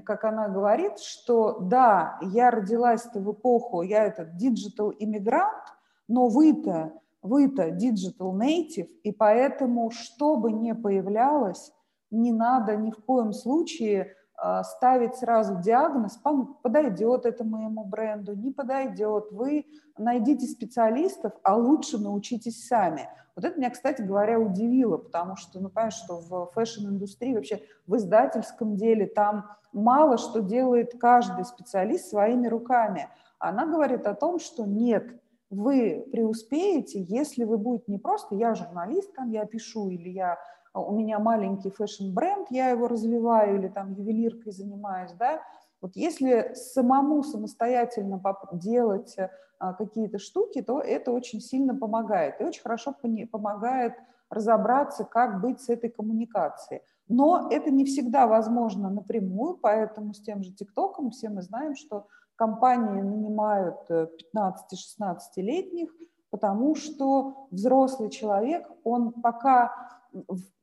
как 0.03 0.25
она 0.25 0.49
говорит, 0.49 0.99
что 0.99 1.59
да, 1.59 2.19
я 2.21 2.51
родилась-то 2.51 3.21
в 3.21 3.31
эпоху, 3.31 3.81
я 3.81 4.03
этот 4.03 4.35
digital 4.35 4.91
immigrant, 4.91 5.63
но 6.09 6.27
вы-то, 6.27 6.91
вы-то 7.21 7.69
digital 7.69 8.33
native, 8.33 8.89
и 9.03 9.13
поэтому, 9.13 9.89
что 9.89 10.35
бы 10.35 10.51
ни 10.51 10.73
появлялось, 10.73 11.71
не 12.11 12.31
надо 12.31 12.75
ни 12.75 12.91
в 12.91 13.03
коем 13.03 13.33
случае 13.33 14.15
а, 14.35 14.63
ставить 14.63 15.15
сразу 15.15 15.59
диагноз, 15.61 16.19
подойдет 16.63 17.25
это 17.25 17.43
моему 17.43 17.83
бренду, 17.83 18.35
не 18.35 18.51
подойдет. 18.51 19.31
Вы 19.31 19.65
найдите 19.97 20.47
специалистов, 20.47 21.33
а 21.43 21.57
лучше 21.57 21.97
научитесь 21.97 22.65
сами. 22.65 23.09
Вот 23.35 23.45
это 23.45 23.57
меня, 23.57 23.69
кстати 23.69 24.01
говоря, 24.01 24.39
удивило, 24.39 24.97
потому 24.97 25.35
что, 25.35 25.59
ну, 25.59 25.69
понимаешь, 25.69 25.93
что 25.93 26.19
в 26.19 26.51
фэшн-индустрии, 26.53 27.35
вообще 27.35 27.61
в 27.87 27.95
издательском 27.95 28.75
деле, 28.75 29.07
там 29.07 29.45
мало 29.71 30.17
что 30.17 30.41
делает 30.41 30.99
каждый 30.99 31.45
специалист 31.45 32.09
своими 32.09 32.47
руками. 32.47 33.09
Она 33.39 33.65
говорит 33.65 34.07
о 34.07 34.13
том, 34.13 34.39
что 34.39 34.65
нет, 34.65 35.21
вы 35.49 36.07
преуспеете, 36.11 37.01
если 37.01 37.43
вы 37.43 37.57
будете 37.57 37.91
не 37.91 37.97
просто 37.97 38.35
«я 38.35 38.53
журналист, 38.55 39.13
там 39.15 39.31
я 39.31 39.45
пишу» 39.45 39.89
или 39.89 40.09
«я 40.09 40.37
у 40.73 40.91
меня 40.91 41.19
маленький 41.19 41.69
фэшн-бренд, 41.69 42.47
я 42.51 42.69
его 42.69 42.87
развиваю 42.87 43.57
или 43.57 43.67
там 43.67 43.93
ювелиркой 43.93 44.51
занимаюсь, 44.51 45.11
да, 45.13 45.41
вот 45.81 45.95
если 45.95 46.51
самому 46.55 47.23
самостоятельно 47.23 48.21
делать 48.51 49.15
а, 49.59 49.73
какие-то 49.73 50.19
штуки, 50.19 50.61
то 50.61 50.81
это 50.81 51.11
очень 51.11 51.39
сильно 51.39 51.75
помогает 51.75 52.41
и 52.41 52.43
очень 52.43 52.61
хорошо 52.61 52.93
помогает 53.31 53.93
разобраться, 54.29 55.05
как 55.05 55.41
быть 55.41 55.61
с 55.61 55.69
этой 55.69 55.89
коммуникацией. 55.89 56.81
Но 57.07 57.47
это 57.49 57.71
не 57.71 57.85
всегда 57.85 58.27
возможно 58.27 58.89
напрямую, 58.89 59.57
поэтому 59.57 60.13
с 60.13 60.21
тем 60.21 60.43
же 60.43 60.53
ТикТоком 60.53 61.11
все 61.11 61.29
мы 61.29 61.41
знаем, 61.41 61.75
что 61.75 62.07
компании 62.35 63.01
нанимают 63.01 63.89
15-16-летних, 63.89 65.89
э, 65.89 66.05
потому 66.29 66.75
что 66.75 67.47
взрослый 67.51 68.09
человек, 68.09 68.69
он 68.83 69.11
пока 69.11 69.98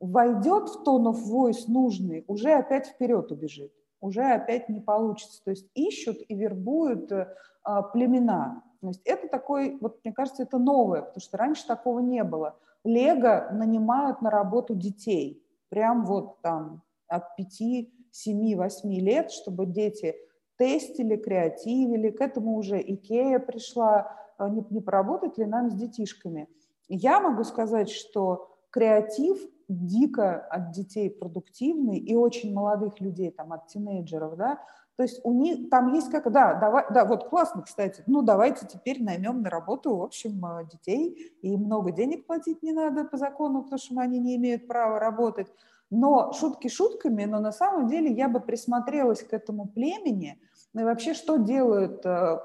войдет 0.00 0.68
в 0.68 0.82
tone 0.86 1.12
of 1.12 1.18
voice 1.30 1.64
нужный, 1.68 2.24
уже 2.26 2.52
опять 2.52 2.88
вперед 2.88 3.30
убежит, 3.30 3.72
уже 4.00 4.22
опять 4.22 4.68
не 4.68 4.80
получится. 4.80 5.42
То 5.44 5.50
есть 5.50 5.68
ищут 5.74 6.18
и 6.28 6.34
вербуют 6.34 7.10
а, 7.62 7.82
племена. 7.82 8.62
То 8.80 8.88
есть 8.88 9.02
это 9.04 9.28
такой, 9.28 9.78
вот 9.80 9.98
мне 10.04 10.12
кажется, 10.12 10.42
это 10.42 10.58
новое, 10.58 11.02
потому 11.02 11.20
что 11.20 11.36
раньше 11.36 11.66
такого 11.66 12.00
не 12.00 12.22
было. 12.22 12.56
Лего 12.84 13.48
нанимают 13.52 14.22
на 14.22 14.30
работу 14.30 14.74
детей, 14.74 15.42
прям 15.68 16.04
вот 16.04 16.40
там 16.42 16.82
от 17.08 17.34
5, 17.36 17.88
7, 18.12 18.56
8 18.56 18.92
лет, 19.00 19.30
чтобы 19.30 19.66
дети 19.66 20.14
тестили, 20.56 21.16
креативили. 21.16 22.10
К 22.10 22.20
этому 22.20 22.56
уже 22.56 22.80
Икея 22.80 23.38
пришла, 23.38 24.16
а, 24.38 24.48
не, 24.48 24.64
не 24.70 24.80
поработать 24.80 25.38
ли 25.38 25.46
нам 25.46 25.70
с 25.70 25.74
детишками. 25.74 26.48
Я 26.88 27.20
могу 27.20 27.42
сказать, 27.44 27.90
что 27.90 28.55
креатив 28.76 29.38
дико 29.68 30.46
от 30.50 30.72
детей 30.72 31.08
продуктивный 31.08 31.96
и 31.96 32.14
очень 32.14 32.52
молодых 32.52 33.00
людей, 33.00 33.30
там, 33.30 33.54
от 33.54 33.68
тинейджеров, 33.68 34.36
да, 34.36 34.58
то 34.96 35.02
есть 35.02 35.20
у 35.24 35.32
них 35.32 35.70
там 35.70 35.94
есть 35.94 36.10
как, 36.10 36.30
да, 36.30 36.52
давай, 36.54 36.84
да, 36.92 37.06
вот 37.06 37.30
классно, 37.30 37.62
кстати, 37.62 38.02
ну 38.06 38.20
давайте 38.20 38.66
теперь 38.66 39.02
наймем 39.02 39.40
на 39.40 39.48
работу, 39.48 39.96
в 39.96 40.02
общем, 40.02 40.44
э, 40.44 40.66
детей, 40.70 41.32
и 41.40 41.56
много 41.56 41.90
денег 41.90 42.26
платить 42.26 42.62
не 42.62 42.72
надо 42.72 43.04
по 43.04 43.16
закону, 43.16 43.62
потому 43.62 43.78
что 43.78 43.98
они 43.98 44.18
не 44.18 44.36
имеют 44.36 44.66
права 44.66 44.98
работать. 44.98 45.50
Но 45.88 46.32
шутки 46.32 46.68
шутками, 46.68 47.24
но 47.24 47.40
на 47.40 47.52
самом 47.52 47.86
деле 47.86 48.12
я 48.12 48.28
бы 48.28 48.40
присмотрелась 48.40 49.22
к 49.22 49.32
этому 49.32 49.68
племени, 49.68 50.38
ну 50.74 50.82
и 50.82 50.84
вообще, 50.84 51.14
что 51.14 51.38
делают 51.38 52.04
э, 52.04 52.40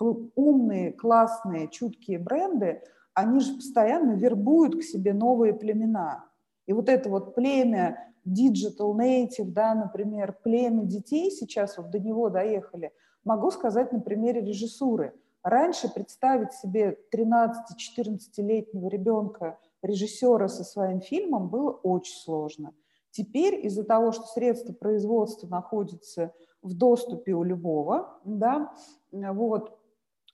умные, 0.00 0.92
классные, 0.92 1.68
чуткие 1.68 2.18
бренды, 2.18 2.82
они 3.14 3.40
же 3.40 3.54
постоянно 3.54 4.12
вербуют 4.12 4.76
к 4.76 4.82
себе 4.82 5.12
новые 5.12 5.54
племена. 5.54 6.26
И 6.66 6.72
вот 6.72 6.88
это 6.88 7.08
вот 7.08 7.34
племя 7.34 8.12
digital 8.26 8.94
native, 8.96 9.50
да, 9.50 9.74
например, 9.74 10.36
племя 10.42 10.84
детей, 10.84 11.30
сейчас 11.30 11.76
вот 11.78 11.90
до 11.90 11.98
него 11.98 12.30
доехали, 12.30 12.92
могу 13.24 13.50
сказать 13.50 13.92
на 13.92 14.00
примере 14.00 14.40
режиссуры. 14.40 15.14
Раньше 15.42 15.92
представить 15.92 16.54
себе 16.54 16.98
13-14-летнего 17.14 18.88
ребенка, 18.88 19.58
режиссера 19.82 20.48
со 20.48 20.64
своим 20.64 21.00
фильмом 21.00 21.48
было 21.48 21.70
очень 21.70 22.16
сложно. 22.16 22.72
Теперь 23.10 23.64
из-за 23.66 23.84
того, 23.84 24.10
что 24.12 24.24
средства 24.24 24.72
производства 24.72 25.46
находятся 25.46 26.32
в 26.62 26.74
доступе 26.74 27.34
у 27.34 27.44
любого, 27.44 28.18
да, 28.24 28.72
вот, 29.12 29.78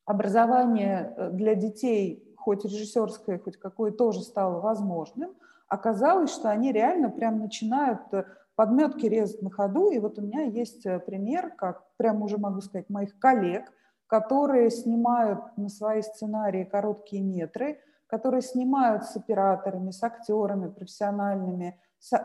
образование 0.06 1.12
э, 1.16 1.30
для 1.32 1.54
детей 1.54 2.29
хоть 2.40 2.64
режиссерское, 2.64 3.38
хоть 3.38 3.56
какое 3.56 3.92
тоже 3.92 4.22
стало 4.22 4.60
возможным, 4.60 5.30
оказалось, 5.68 6.30
что 6.32 6.50
они 6.50 6.72
реально 6.72 7.10
прям 7.10 7.38
начинают 7.38 8.00
э, 8.12 8.24
подметки 8.56 9.06
резать 9.06 9.42
на 9.42 9.50
ходу. 9.50 9.90
И 9.90 9.98
вот 9.98 10.18
у 10.18 10.22
меня 10.22 10.42
есть 10.42 10.84
э, 10.86 10.98
пример, 10.98 11.54
как 11.56 11.84
прям 11.96 12.22
уже 12.22 12.38
могу 12.38 12.60
сказать, 12.60 12.88
моих 12.88 13.18
коллег, 13.18 13.72
которые 14.06 14.70
снимают 14.70 15.40
на 15.56 15.68
свои 15.68 16.02
сценарии 16.02 16.64
короткие 16.64 17.22
метры, 17.22 17.78
которые 18.06 18.42
снимают 18.42 19.04
с 19.04 19.14
операторами, 19.16 19.92
с 19.92 20.02
актерами 20.02 20.68
профессиональными, 20.68 21.80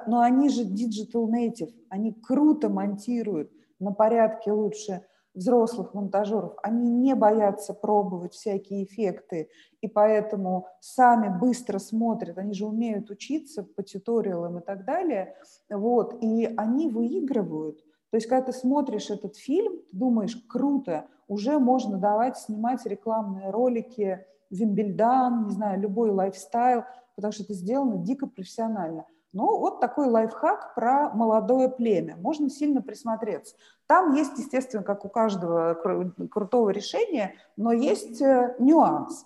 но 0.07 0.21
они 0.21 0.49
же 0.49 0.63
digital 0.63 1.29
native, 1.29 1.73
они 1.89 2.13
круто 2.13 2.69
монтируют 2.69 3.51
на 3.79 3.91
порядке 3.91 4.51
лучше– 4.51 5.05
взрослых 5.35 5.93
монтажеров, 5.93 6.55
они 6.63 6.89
не 6.89 7.13
боятся 7.13 7.73
пробовать 7.73 8.33
всякие 8.33 8.85
эффекты, 8.85 9.49
и 9.81 9.87
поэтому 9.87 10.67
сами 10.79 11.27
быстро 11.37 11.79
смотрят, 11.79 12.37
они 12.37 12.53
же 12.53 12.65
умеют 12.65 13.09
учиться 13.09 13.63
по 13.63 13.83
туториалам 13.83 14.59
и 14.59 14.61
так 14.61 14.85
далее, 14.85 15.35
вот, 15.69 16.17
и 16.21 16.45
они 16.57 16.89
выигрывают. 16.89 17.83
То 18.11 18.17
есть, 18.17 18.27
когда 18.27 18.45
ты 18.45 18.53
смотришь 18.53 19.09
этот 19.09 19.35
фильм, 19.35 19.73
ты 19.91 19.97
думаешь, 19.97 20.35
круто, 20.47 21.07
уже 21.27 21.59
можно 21.59 21.97
давать 21.97 22.37
снимать 22.37 22.85
рекламные 22.85 23.49
ролики, 23.49 24.25
Вимбельдан, 24.49 25.47
не 25.47 25.51
знаю, 25.51 25.81
любой 25.81 26.11
лайфстайл, 26.11 26.83
потому 27.15 27.31
что 27.31 27.43
это 27.43 27.53
сделано 27.53 27.97
дико 27.97 28.27
профессионально. 28.27 29.05
Ну, 29.35 29.59
вот 29.59 29.81
такой 29.81 30.07
лайфхак 30.07 30.75
про 30.75 31.09
молодое 31.09 31.67
племя. 31.67 32.15
Можно 32.15 32.49
сильно 32.49 32.81
присмотреться. 32.81 33.57
Там 33.85 34.13
есть, 34.13 34.39
естественно, 34.39 34.81
как 34.81 35.03
у 35.03 35.09
каждого 35.09 35.73
крутого 35.73 36.69
решения, 36.69 37.35
но 37.57 37.73
есть 37.73 38.21
э, 38.21 38.55
нюанс. 38.59 39.25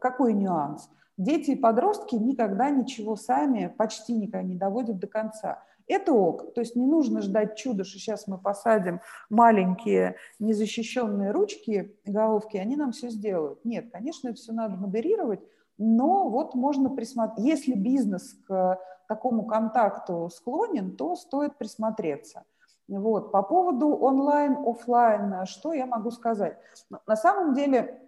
Какой 0.00 0.34
нюанс? 0.34 0.88
Дети 1.16 1.50
и 1.50 1.56
подростки 1.56 2.14
никогда 2.14 2.70
ничего 2.70 3.16
сами 3.16 3.74
почти 3.76 4.12
никогда 4.12 4.46
не 4.46 4.54
доводят 4.54 5.00
до 5.00 5.08
конца. 5.08 5.64
Это 5.88 6.12
ок. 6.12 6.54
То 6.54 6.60
есть 6.60 6.76
не 6.76 6.86
нужно 6.86 7.20
ждать 7.20 7.56
чуда, 7.56 7.82
что 7.82 7.98
сейчас 7.98 8.28
мы 8.28 8.38
посадим 8.38 9.00
маленькие 9.30 10.14
незащищенные 10.38 11.32
ручки, 11.32 11.98
головки, 12.04 12.56
они 12.56 12.76
нам 12.76 12.92
все 12.92 13.08
сделают. 13.08 13.64
Нет, 13.64 13.90
конечно, 13.90 14.28
это 14.28 14.36
все 14.36 14.52
надо 14.52 14.76
модерировать, 14.76 15.40
но 15.78 16.28
вот 16.28 16.54
можно 16.54 16.90
присмотреть. 16.90 17.46
Если 17.46 17.74
бизнес 17.74 18.34
к 18.46 18.78
такому 19.08 19.44
контакту 19.44 20.30
склонен, 20.32 20.96
то 20.96 21.16
стоит 21.16 21.56
присмотреться. 21.58 22.44
Вот. 22.88 23.32
По 23.32 23.42
поводу 23.42 23.88
онлайн, 23.88 24.56
офлайн, 24.66 25.46
что 25.46 25.72
я 25.72 25.86
могу 25.86 26.10
сказать? 26.10 26.58
На 27.06 27.16
самом 27.16 27.54
деле 27.54 28.00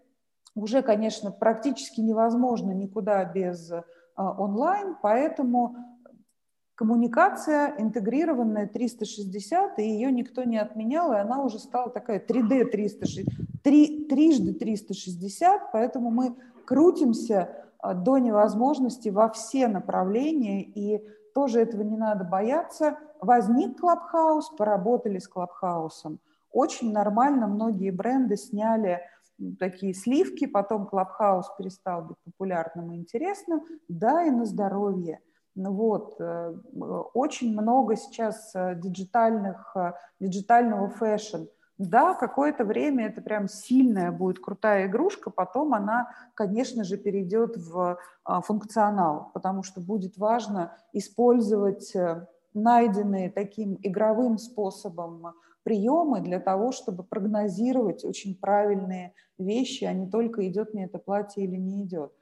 уже, 0.55 0.83
конечно, 0.83 1.31
практически 1.31 2.01
невозможно 2.01 2.73
никуда 2.73 3.25
без 3.25 3.71
а, 3.71 4.33
онлайн, 4.33 4.97
поэтому 5.03 5.77
коммуникация 6.75 7.75
интегрированная 7.79 8.67
360, 8.67 9.79
и 9.79 9.83
ее 9.83 10.13
никто 10.13 10.45
не 10.45 10.59
отменял, 10.59 11.13
и 11.13 11.17
она 11.17 11.43
уже 11.43 11.59
стала 11.59 11.91
такая 11.91 12.21
3D 12.21 12.67
360, 12.67 13.63
3, 13.63 14.05
трижды 14.07 14.53
360, 14.55 15.73
поэтому 15.73 16.11
мы 16.11 16.37
крутимся 16.67 17.67
а, 17.79 17.95
до 17.95 18.19
невозможности 18.19 19.09
во 19.09 19.31
все 19.31 19.69
направления, 19.69 20.63
и 20.63 21.03
тоже 21.35 21.61
этого 21.61 21.83
не 21.83 21.97
надо 21.97 22.25
бояться. 22.25 22.99
Возник 23.21 23.81
Клабхаус, 23.81 24.51
поработали 24.51 25.19
с 25.19 25.29
Клабхаусом. 25.29 26.19
Очень 26.51 26.93
нормально 26.93 27.47
многие 27.47 27.91
бренды 27.91 28.37
сняли 28.37 29.03
такие 29.59 29.95
сливки, 29.95 30.47
потом 30.47 30.87
Клабхаус 30.87 31.47
перестал 31.59 32.03
быть 32.03 32.17
популярным 32.25 32.93
и 32.93 32.97
интересным, 32.97 33.65
да, 33.89 34.25
и 34.25 34.31
на 34.31 34.47
здоровье. 34.47 35.21
Ну 35.55 35.73
вот. 35.73 36.21
Очень 37.15 37.53
много 37.53 37.97
сейчас 37.97 38.53
диджитальных, 38.55 39.77
диджитального 40.21 40.89
фэшн. 40.89 41.45
Да, 41.79 42.15
какое-то 42.15 42.65
время 42.65 43.07
это 43.09 43.21
прям 43.21 43.49
сильная 43.49 44.11
будет 44.11 44.39
крутая 44.39 44.87
игрушка, 44.87 45.31
потом 45.31 45.75
она, 45.75 46.11
конечно 46.35 46.85
же, 46.85 46.97
перейдет 46.97 47.57
в 47.57 47.99
функционал, 48.45 49.31
потому 49.35 49.63
что 49.63 49.81
будет 49.81 50.17
важно 50.17 50.75
использовать 50.95 51.93
найденные 52.55 53.31
таким 53.31 53.79
игровым 53.83 54.39
способом 54.39 55.35
приемы 55.65 56.21
для 56.21 56.41
того, 56.41 56.73
чтобы 56.73 57.03
прогнозировать 57.03 58.05
очень 58.05 58.35
правильные 58.37 59.13
вещи, 59.37 59.85
а 59.85 59.93
не 59.93 60.09
только 60.09 60.49
идет 60.49 60.73
мне 60.73 60.85
это 60.85 60.99
платье 60.99 61.45
или 61.45 61.57
не 61.57 61.83
идет. 61.83 62.13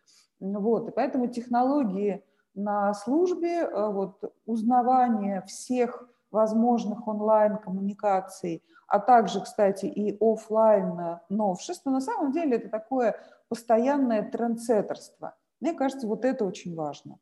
Вот. 0.40 0.88
И 0.88 0.90
поэтому 0.90 1.28
технологии 1.28 2.24
на 2.54 2.94
службе, 2.94 3.60
э, 3.60 3.88
вот, 3.92 4.22
узнавание 4.46 5.42
всех 5.42 6.08
возможных 6.34 7.08
онлайн-коммуникаций, 7.08 8.62
а 8.86 8.98
также, 8.98 9.40
кстати, 9.40 9.86
и 9.86 10.18
офлайн 10.20 11.20
новшеств, 11.30 11.86
но 11.86 11.92
на 11.92 12.00
самом 12.00 12.32
деле 12.32 12.56
это 12.56 12.68
такое 12.68 13.16
постоянное 13.48 14.22
трендсеттерство. 14.22 15.34
Мне 15.60 15.72
кажется, 15.72 16.06
вот 16.06 16.24
это 16.24 16.44
очень 16.44 16.74
важно. 16.74 17.18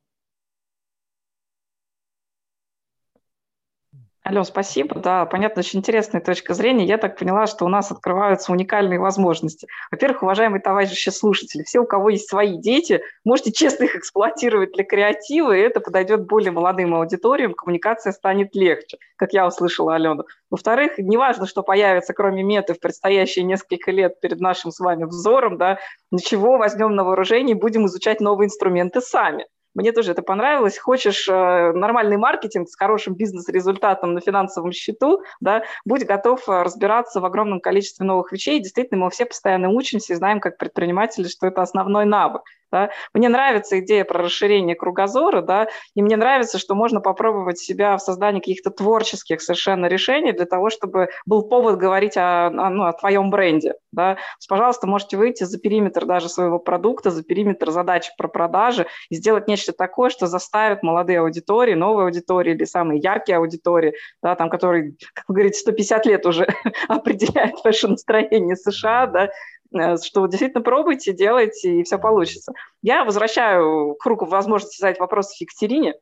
Алло, 4.24 4.44
спасибо. 4.44 5.00
Да, 5.00 5.26
понятно, 5.26 5.60
очень 5.60 5.80
интересная 5.80 6.20
точка 6.20 6.54
зрения. 6.54 6.84
Я 6.84 6.96
так 6.96 7.18
поняла, 7.18 7.48
что 7.48 7.64
у 7.64 7.68
нас 7.68 7.90
открываются 7.90 8.52
уникальные 8.52 9.00
возможности. 9.00 9.66
Во-первых, 9.90 10.22
уважаемые 10.22 10.62
товарищи 10.62 11.08
слушатели, 11.08 11.64
все, 11.64 11.80
у 11.80 11.86
кого 11.86 12.08
есть 12.10 12.28
свои 12.28 12.56
дети, 12.56 13.02
можете 13.24 13.50
честно 13.50 13.82
их 13.84 13.96
эксплуатировать 13.96 14.74
для 14.74 14.84
креатива, 14.84 15.50
и 15.56 15.60
это 15.60 15.80
подойдет 15.80 16.24
более 16.24 16.52
молодым 16.52 16.94
аудиториям, 16.94 17.52
коммуникация 17.52 18.12
станет 18.12 18.54
легче, 18.54 18.98
как 19.16 19.32
я 19.32 19.44
услышала 19.44 19.96
Алену. 19.96 20.24
Во-вторых, 20.50 20.98
неважно, 20.98 21.48
что 21.48 21.64
появится, 21.64 22.14
кроме 22.14 22.44
меты, 22.44 22.74
в 22.74 22.78
предстоящие 22.78 23.44
несколько 23.44 23.90
лет 23.90 24.20
перед 24.20 24.38
нашим 24.38 24.70
с 24.70 24.78
вами 24.78 25.02
взором, 25.02 25.58
да, 25.58 25.80
ничего, 26.12 26.58
возьмем 26.58 26.94
на 26.94 27.02
вооружение 27.02 27.56
и 27.56 27.60
будем 27.60 27.86
изучать 27.86 28.20
новые 28.20 28.46
инструменты 28.46 29.00
сами. 29.00 29.46
Мне 29.74 29.92
тоже 29.92 30.12
это 30.12 30.22
понравилось. 30.22 30.78
Хочешь 30.78 31.28
э, 31.28 31.72
нормальный 31.72 32.18
маркетинг 32.18 32.68
с 32.68 32.76
хорошим 32.76 33.14
бизнес-результатом 33.14 34.14
на 34.14 34.20
финансовом 34.20 34.72
счету, 34.72 35.22
да, 35.40 35.62
будь 35.84 36.04
готов 36.04 36.46
э, 36.48 36.62
разбираться 36.62 37.20
в 37.20 37.24
огромном 37.24 37.60
количестве 37.60 38.04
новых 38.04 38.32
вещей. 38.32 38.60
Действительно, 38.60 39.04
мы 39.04 39.10
все 39.10 39.24
постоянно 39.24 39.70
учимся 39.70 40.12
и 40.12 40.16
знаем, 40.16 40.40
как 40.40 40.58
предприниматели, 40.58 41.26
что 41.26 41.46
это 41.46 41.62
основной 41.62 42.04
навык. 42.04 42.42
Да. 42.72 42.90
Мне 43.12 43.28
нравится 43.28 43.78
идея 43.80 44.04
про 44.04 44.24
расширение 44.24 44.74
кругозора, 44.74 45.42
да, 45.42 45.68
и 45.94 46.02
мне 46.02 46.16
нравится, 46.16 46.58
что 46.58 46.74
можно 46.74 47.00
попробовать 47.00 47.58
себя 47.58 47.96
в 47.98 48.02
создании 48.02 48.40
каких-то 48.40 48.70
творческих 48.70 49.42
совершенно 49.42 49.86
решений 49.86 50.32
для 50.32 50.46
того, 50.46 50.70
чтобы 50.70 51.10
был 51.26 51.42
повод 51.42 51.76
говорить 51.76 52.16
о, 52.16 52.46
о, 52.46 52.70
ну, 52.70 52.84
о 52.84 52.92
твоем 52.94 53.30
бренде. 53.30 53.74
Да. 53.92 54.16
Пожалуйста, 54.48 54.86
можете 54.86 55.18
выйти 55.18 55.44
за 55.44 55.58
периметр 55.58 56.06
даже 56.06 56.30
своего 56.30 56.58
продукта, 56.58 57.10
за 57.10 57.22
периметр 57.22 57.70
задач 57.70 58.10
про 58.16 58.28
продажи 58.28 58.86
и 59.10 59.16
сделать 59.16 59.48
нечто 59.48 59.72
такое, 59.72 60.08
что 60.08 60.26
заставит 60.26 60.82
молодые 60.82 61.20
аудитории, 61.20 61.74
новые 61.74 62.06
аудитории 62.06 62.54
или 62.54 62.64
самые 62.64 63.00
яркие 63.00 63.36
аудитории, 63.36 63.92
да, 64.22 64.34
там, 64.34 64.48
которые, 64.48 64.94
как 65.12 65.26
вы 65.28 65.34
говорите, 65.34 65.58
150 65.58 66.06
лет 66.06 66.24
уже 66.24 66.46
определяют 66.88 67.58
фэшн-настроение 67.60 68.56
США, 68.56 69.06
да, 69.06 69.30
Э, 69.74 69.96
что 69.96 70.26
действительно 70.26 70.62
пробуйте, 70.62 71.12
делайте, 71.12 71.80
и 71.80 71.82
все 71.84 71.98
получится. 71.98 72.52
Я 72.82 73.04
возвращаю 73.04 73.94
круг 73.94 74.22
возможности 74.22 74.80
задать 74.80 75.00
вопросы 75.00 75.36
Екатерине. 75.40 75.94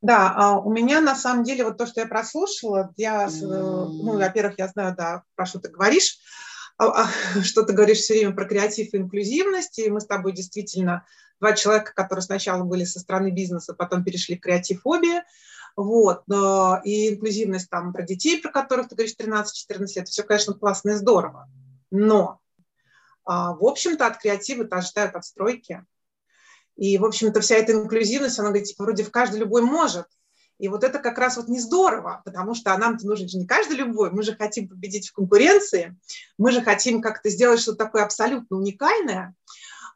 Да, 0.00 0.34
а 0.36 0.58
у 0.58 0.70
меня 0.70 1.00
на 1.00 1.14
самом 1.14 1.44
деле 1.44 1.64
вот 1.64 1.78
то, 1.78 1.86
что 1.86 2.00
я 2.00 2.06
прослушала, 2.06 2.92
я, 2.96 3.26
э, 3.26 3.30
ну, 3.30 4.18
во-первых, 4.18 4.58
я 4.58 4.68
знаю, 4.68 4.94
да, 4.96 5.22
про 5.34 5.46
что 5.46 5.60
ты 5.60 5.70
говоришь, 5.70 6.18
а, 6.76 7.04
а, 7.04 7.08
что 7.42 7.62
ты 7.62 7.72
говоришь 7.72 7.98
все 7.98 8.14
время 8.14 8.34
про 8.34 8.44
креатив 8.44 8.92
и 8.92 8.98
инклюзивность, 8.98 9.78
и 9.78 9.90
мы 9.90 10.00
с 10.00 10.06
тобой 10.06 10.32
действительно 10.32 11.06
два 11.40 11.54
человека, 11.54 11.92
которые 11.94 12.22
сначала 12.22 12.64
были 12.64 12.84
со 12.84 13.00
стороны 13.00 13.30
бизнеса, 13.30 13.74
потом 13.74 14.04
перешли 14.04 14.36
в 14.36 14.40
креатив 14.40 14.82
обе, 14.84 15.22
вот, 15.76 16.22
и 16.84 17.14
инклюзивность 17.14 17.68
там 17.68 17.92
про 17.92 18.02
детей, 18.02 18.40
про 18.40 18.52
которых 18.52 18.88
ты 18.88 18.94
говоришь 18.94 19.16
13-14 19.18 19.86
лет, 19.96 20.08
все, 20.08 20.22
конечно, 20.22 20.54
классно 20.54 20.90
и 20.90 20.94
здорово, 20.94 21.48
но 21.90 22.40
в 23.26 23.66
общем-то, 23.66 24.06
от 24.06 24.18
креатива-то 24.18 24.76
ожидают 24.76 25.14
отстройки. 25.14 25.84
И, 26.76 26.98
в 26.98 27.04
общем-то, 27.04 27.40
вся 27.40 27.56
эта 27.56 27.72
инклюзивность, 27.72 28.38
она 28.38 28.48
говорит, 28.48 28.68
типа, 28.68 28.84
вроде 28.84 29.04
в 29.04 29.10
каждый 29.10 29.40
любой 29.40 29.62
может. 29.62 30.06
И 30.58 30.68
вот 30.68 30.84
это 30.84 30.98
как 30.98 31.18
раз 31.18 31.36
вот 31.36 31.48
не 31.48 31.58
здорово, 31.58 32.22
потому 32.24 32.54
что 32.54 32.76
нам-то 32.76 33.06
нужен 33.06 33.28
же 33.28 33.38
не 33.38 33.46
каждый 33.46 33.76
любой, 33.76 34.12
мы 34.12 34.22
же 34.22 34.36
хотим 34.36 34.68
победить 34.68 35.08
в 35.08 35.12
конкуренции, 35.12 35.96
мы 36.38 36.52
же 36.52 36.62
хотим 36.62 37.02
как-то 37.02 37.28
сделать 37.28 37.60
что-то 37.60 37.78
такое 37.78 38.04
абсолютно 38.04 38.56
уникальное. 38.56 39.34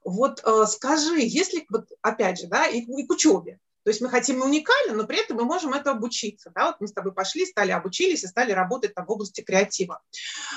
Вот 0.05 0.43
э, 0.45 0.64
скажи, 0.67 1.21
если, 1.21 1.64
вот 1.71 1.88
опять 2.03 2.41
же, 2.41 2.49
да, 2.49 2.67
и, 2.67 2.81
и 2.81 3.07
к 3.07 3.11
учебе, 3.11 3.61
то 3.85 3.91
есть 3.91 4.01
мы 4.01 4.09
хотим 4.11 4.43
уникально, 4.43 4.95
но 4.95 5.07
при 5.07 5.19
этом 5.19 5.37
мы 5.37 5.45
можем 5.45 5.73
это 5.73 5.93
обучиться. 5.93 6.51
Да? 6.55 6.67
Вот 6.67 6.77
мы 6.81 6.88
с 6.88 6.93
тобой 6.93 7.12
пошли, 7.12 7.47
стали 7.47 7.71
обучились 7.71 8.25
и 8.25 8.27
стали 8.27 8.53
работать 8.53 8.95
там 8.95 9.07
в 9.07 9.11
области 9.11 9.41
креатива. 9.41 10.03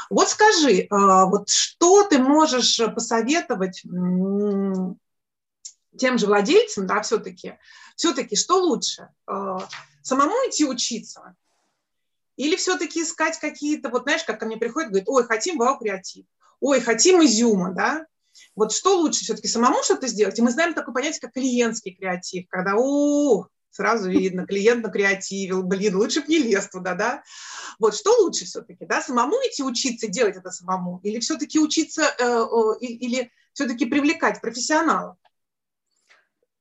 Вот 0.09 0.29
скажи, 0.29 0.87
а, 0.89 1.25
вот 1.25 1.49
что 1.49 2.03
ты 2.03 2.19
можешь 2.19 2.79
посоветовать 2.93 3.83
тем 5.97 6.17
же 6.17 6.25
владельцам, 6.25 6.87
да, 6.87 7.01
все-таки, 7.01 7.57
все-таки 7.95 8.35
что 8.35 8.55
лучше, 8.55 9.09
а, 9.27 9.67
самому 10.01 10.33
идти 10.47 10.65
учиться 10.65 11.35
или 12.37 12.55
все-таки 12.55 13.03
искать 13.03 13.37
какие-то, 13.39 13.89
вот 13.89 14.03
знаешь, 14.03 14.23
как 14.23 14.39
ко 14.39 14.45
мне 14.45 14.57
приходят, 14.57 14.89
говорят, 14.89 15.09
ой, 15.09 15.23
хотим 15.25 15.57
вау-креатив, 15.57 16.25
ой, 16.59 16.81
хотим 16.81 17.23
изюма, 17.23 17.71
да, 17.73 18.05
вот 18.55 18.71
что 18.71 18.97
лучше 18.97 19.23
все-таки 19.23 19.47
самому 19.47 19.83
что-то 19.83 20.07
сделать? 20.07 20.37
И 20.37 20.41
мы 20.41 20.51
знаем 20.51 20.73
такое 20.73 20.93
понятие, 20.93 21.21
как 21.21 21.33
клиентский 21.33 21.95
креатив, 21.95 22.45
когда 22.49 22.75
у 22.75 23.45
сразу 23.71 24.09
видно, 24.09 24.45
клиент 24.45 24.83
накреативил, 24.83 25.63
блин, 25.63 25.95
лучше 25.95 26.21
бы 26.21 26.27
не 26.27 26.39
лез 26.39 26.69
туда, 26.69 26.93
да? 26.93 27.23
Вот 27.79 27.95
что 27.95 28.11
лучше 28.21 28.45
все-таки, 28.45 28.85
да, 28.85 29.01
самому 29.01 29.35
идти 29.47 29.63
учиться 29.63 30.07
делать 30.07 30.35
это 30.35 30.51
самому, 30.51 30.99
или 31.03 31.19
все-таки 31.19 31.59
учиться, 31.59 32.03
э, 32.19 32.45
или 32.81 33.31
все-таки 33.53 33.85
привлекать 33.85 34.41
профессионалов? 34.41 35.17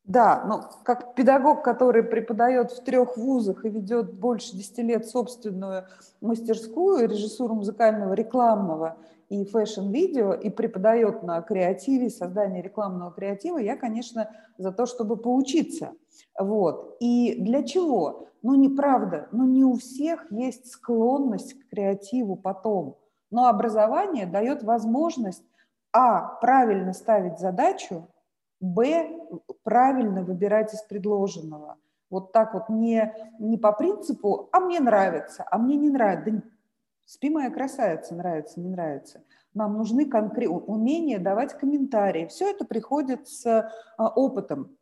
Да, 0.04 0.44
ну, 0.44 0.62
как 0.84 1.14
педагог, 1.14 1.62
который 1.62 2.02
преподает 2.02 2.72
в 2.72 2.82
трех 2.82 3.16
вузах 3.16 3.64
и 3.64 3.68
ведет 3.68 4.12
больше 4.12 4.56
10 4.56 4.78
лет 4.78 5.06
собственную 5.06 5.86
мастерскую, 6.20 7.08
режиссуру 7.08 7.54
музыкального, 7.54 8.14
рекламного 8.14 8.98
и 9.30 9.44
фэшн-видео, 9.44 10.34
и 10.34 10.50
преподает 10.50 11.22
на 11.22 11.40
креативе, 11.40 12.10
создании 12.10 12.60
рекламного 12.60 13.12
креатива, 13.12 13.58
я, 13.58 13.76
конечно, 13.76 14.28
за 14.58 14.72
то, 14.72 14.86
чтобы 14.86 15.16
поучиться. 15.16 15.92
Вот. 16.38 16.96
И 17.00 17.36
для 17.40 17.62
чего? 17.62 18.26
Ну, 18.42 18.56
неправда, 18.56 19.28
ну, 19.30 19.46
не 19.46 19.64
у 19.64 19.74
всех 19.74 20.30
есть 20.32 20.72
склонность 20.72 21.54
к 21.54 21.70
креативу 21.70 22.34
потом. 22.34 22.98
Но 23.30 23.46
образование 23.46 24.26
дает 24.26 24.64
возможность, 24.64 25.44
а, 25.92 26.20
правильно 26.40 26.92
ставить 26.92 27.38
задачу, 27.38 28.08
б, 28.60 29.10
правильно 29.62 30.24
выбирать 30.24 30.74
из 30.74 30.82
предложенного. 30.82 31.76
Вот 32.10 32.32
так 32.32 32.54
вот 32.54 32.68
не, 32.68 33.14
не 33.38 33.56
по 33.56 33.70
принципу 33.70 34.48
«а 34.50 34.58
мне 34.58 34.80
нравится», 34.80 35.44
«а 35.48 35.58
мне 35.58 35.76
не 35.76 35.90
нравится». 35.90 36.32
Да 36.32 36.42
Спи, 37.12 37.28
моя 37.28 37.50
красавица, 37.50 38.14
нравится, 38.14 38.60
не 38.60 38.68
нравится. 38.68 39.24
Нам 39.52 39.76
нужны 39.76 40.06
конкрет... 40.06 40.48
умения 40.48 41.18
давать 41.18 41.58
комментарии. 41.58 42.26
Все 42.26 42.48
это 42.48 42.64
приходит 42.64 43.26
с 43.26 43.44
а, 43.98 44.08
опытом. 44.10 44.76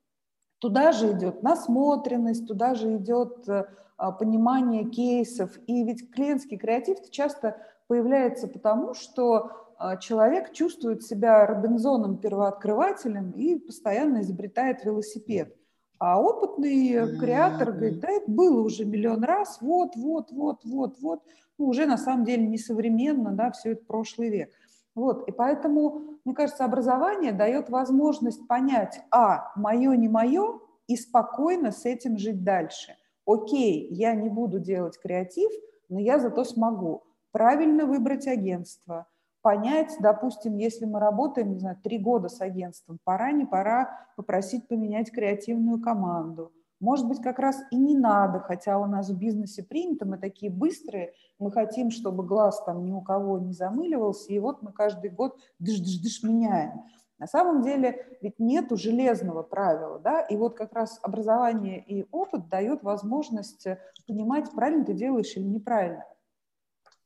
Туда 0.59 0.93
же 0.93 1.13
идет 1.13 1.43
насмотренность, 1.43 2.47
туда 2.47 2.75
же 2.75 2.97
идет 2.99 3.49
а, 3.49 4.13
понимание 4.13 4.85
кейсов. 4.85 5.59
И 5.67 5.83
ведь 5.85 6.11
клиентский 6.13 6.59
креатив 6.59 6.99
часто 7.11 7.63
появляется 7.87 8.47
потому, 8.47 8.93
что 8.93 9.73
а, 9.79 9.97
человек 9.97 10.53
чувствует 10.53 11.03
себя 11.03 11.47
Робинзоном 11.47 12.19
первооткрывателем 12.19 13.31
и 13.31 13.59
постоянно 13.59 14.21
изобретает 14.21 14.85
велосипед. 14.85 15.58
А 15.99 16.21
опытный 16.21 17.19
креатор 17.19 17.73
говорит, 17.73 18.01
да, 18.01 18.09
это 18.11 18.31
было 18.31 18.63
уже 18.63 18.85
миллион 18.85 19.25
раз, 19.25 19.59
вот, 19.61 19.97
вот, 19.97 20.31
вот, 20.31 20.65
вот, 20.65 21.01
вот 21.01 21.23
ну, 21.59 21.67
уже 21.67 21.87
на 21.87 21.99
самом 21.99 22.25
деле 22.25 22.47
несовременно, 22.47 23.33
да, 23.33 23.51
все 23.51 23.73
это 23.73 23.85
прошлый 23.85 24.31
век. 24.31 24.51
Вот, 24.95 25.29
и 25.29 25.33
поэтому, 25.33 26.19
мне 26.25 26.35
кажется, 26.35 26.65
образование 26.65 27.33
дает 27.33 27.69
возможность 27.69 28.47
понять, 28.47 29.01
а, 29.11 29.53
мое, 29.57 29.93
не 29.97 30.09
мое, 30.09 30.61
и 30.87 30.97
спокойно 30.97 31.71
с 31.71 31.85
этим 31.85 32.17
жить 32.17 32.43
дальше. 32.43 32.97
Окей, 33.27 33.89
я 33.91 34.15
не 34.15 34.29
буду 34.29 34.59
делать 34.59 34.99
креатив, 34.99 35.51
но 35.89 36.01
я 36.01 36.19
зато 36.19 36.45
смогу 36.45 37.05
правильно 37.31 37.87
выбрать 37.87 38.27
агентство, 38.27 39.07
понять, 39.49 39.97
допустим, 39.99 40.59
если 40.59 40.85
мы 40.85 41.01
работаем, 41.01 41.55
не 41.55 41.59
знаю, 41.59 41.79
три 41.83 41.99
года 41.99 42.29
с 42.29 42.43
агентством, 42.43 42.99
пора, 43.03 43.33
не 43.33 43.47
пора 43.47 44.07
попросить 44.15 44.69
поменять 44.69 45.11
креативную 45.11 45.81
команду, 45.81 46.53
Может 46.81 47.09
быть, 47.09 47.23
как 47.23 47.39
раз 47.39 47.57
и 47.71 47.77
не 47.77 47.97
надо, 47.97 48.41
хотя 48.41 48.79
у 48.79 48.85
нас 48.85 49.09
в 49.09 49.19
бизнесе 49.19 49.63
принято, 49.63 50.05
мы 50.05 50.19
такие 50.19 50.53
быстрые, 50.53 51.15
мы 51.39 51.51
хотим, 51.51 51.91
чтобы 51.91 52.27
глаз 52.27 52.63
там 52.67 52.85
ни 52.85 52.93
у 52.93 53.01
кого 53.01 53.39
не 53.39 53.55
замыливался, 53.55 54.35
и 54.35 54.39
вот 54.39 54.61
мы 54.61 54.71
каждый 54.71 55.09
год 55.09 55.39
дыш-дыш-дыш 55.61 56.23
меняем. 56.25 56.83
На 57.19 57.27
самом 57.27 57.63
деле 57.63 58.19
ведь 58.21 58.39
нету 58.39 58.77
железного 58.77 59.43
правила, 59.43 59.99
да, 59.99 60.21
и 60.21 60.37
вот 60.37 60.59
как 60.59 60.75
раз 60.75 61.01
образование 61.03 61.83
и 61.83 62.07
опыт 62.11 62.51
дает 62.51 62.83
возможность 62.83 63.67
понимать, 64.07 64.53
правильно 64.55 64.85
ты 64.85 64.93
делаешь 64.93 65.35
или 65.37 65.45
неправильно. 65.45 66.05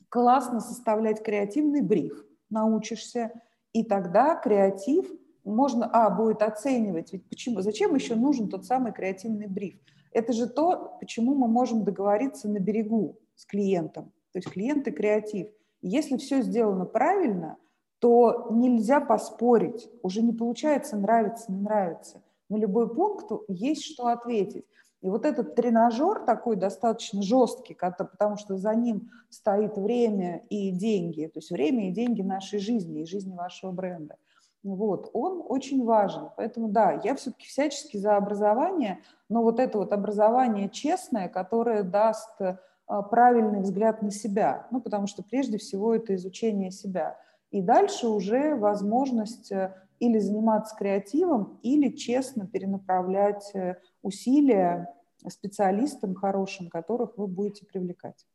Классно 0.09 0.59
составлять 0.59 1.22
креативный 1.22 1.83
бриф, 1.83 2.26
научишься, 2.52 3.32
и 3.72 3.84
тогда 3.84 4.36
креатив 4.36 5.10
можно, 5.44 5.86
а, 5.92 6.10
будет 6.10 6.42
оценивать, 6.42 7.12
ведь 7.12 7.28
почему, 7.28 7.60
зачем 7.62 7.94
еще 7.94 8.14
нужен 8.14 8.48
тот 8.48 8.64
самый 8.64 8.92
креативный 8.92 9.48
бриф? 9.48 9.78
Это 10.12 10.32
же 10.32 10.46
то, 10.46 10.96
почему 11.00 11.34
мы 11.34 11.48
можем 11.48 11.84
договориться 11.84 12.48
на 12.48 12.58
берегу 12.58 13.18
с 13.34 13.46
клиентом, 13.46 14.12
то 14.32 14.38
есть 14.38 14.50
клиент 14.50 14.86
и 14.86 14.92
креатив. 14.92 15.48
Если 15.80 16.16
все 16.16 16.42
сделано 16.42 16.84
правильно, 16.84 17.56
то 17.98 18.48
нельзя 18.50 19.00
поспорить, 19.00 19.88
уже 20.02 20.22
не 20.22 20.32
получается 20.32 20.96
нравится, 20.96 21.50
не 21.50 21.60
нравится. 21.60 22.22
На 22.48 22.56
любой 22.56 22.92
пункт 22.92 23.30
есть 23.48 23.84
что 23.84 24.08
ответить. 24.08 24.66
И 25.02 25.10
вот 25.10 25.26
этот 25.26 25.54
тренажер 25.54 26.20
такой 26.20 26.56
достаточно 26.56 27.22
жесткий, 27.22 27.74
потому 27.74 28.36
что 28.36 28.56
за 28.56 28.74
ним 28.74 29.10
стоит 29.28 29.76
время 29.76 30.42
и 30.48 30.70
деньги, 30.70 31.26
то 31.26 31.38
есть 31.38 31.50
время 31.50 31.88
и 31.88 31.92
деньги 31.92 32.22
нашей 32.22 32.60
жизни 32.60 33.02
и 33.02 33.06
жизни 33.06 33.34
вашего 33.34 33.72
бренда. 33.72 34.16
Вот, 34.62 35.10
он 35.12 35.44
очень 35.48 35.84
важен. 35.84 36.28
Поэтому 36.36 36.68
да, 36.68 37.00
я 37.02 37.16
все-таки 37.16 37.46
всячески 37.46 37.96
за 37.96 38.16
образование, 38.16 39.00
но 39.28 39.42
вот 39.42 39.58
это 39.58 39.76
вот 39.78 39.92
образование 39.92 40.68
честное, 40.68 41.28
которое 41.28 41.82
даст 41.82 42.40
а, 42.40 43.02
правильный 43.02 43.60
взгляд 43.60 44.02
на 44.02 44.12
себя, 44.12 44.68
ну, 44.70 44.80
потому 44.80 45.08
что 45.08 45.24
прежде 45.24 45.58
всего 45.58 45.94
это 45.94 46.14
изучение 46.14 46.70
себя– 46.70 47.18
и 47.52 47.60
дальше 47.60 48.08
уже 48.08 48.54
возможность 48.56 49.52
э, 49.52 49.74
или 50.02 50.18
заниматься 50.18 50.74
креативом, 50.74 51.60
или 51.62 51.94
честно 51.94 52.48
перенаправлять 52.48 53.54
э, 53.54 53.76
усилия 54.02 54.92
специалистам 55.28 56.16
хорошим, 56.16 56.68
которых 56.68 57.16
вы 57.16 57.28
будете 57.28 57.64
привлекать. 57.64 58.26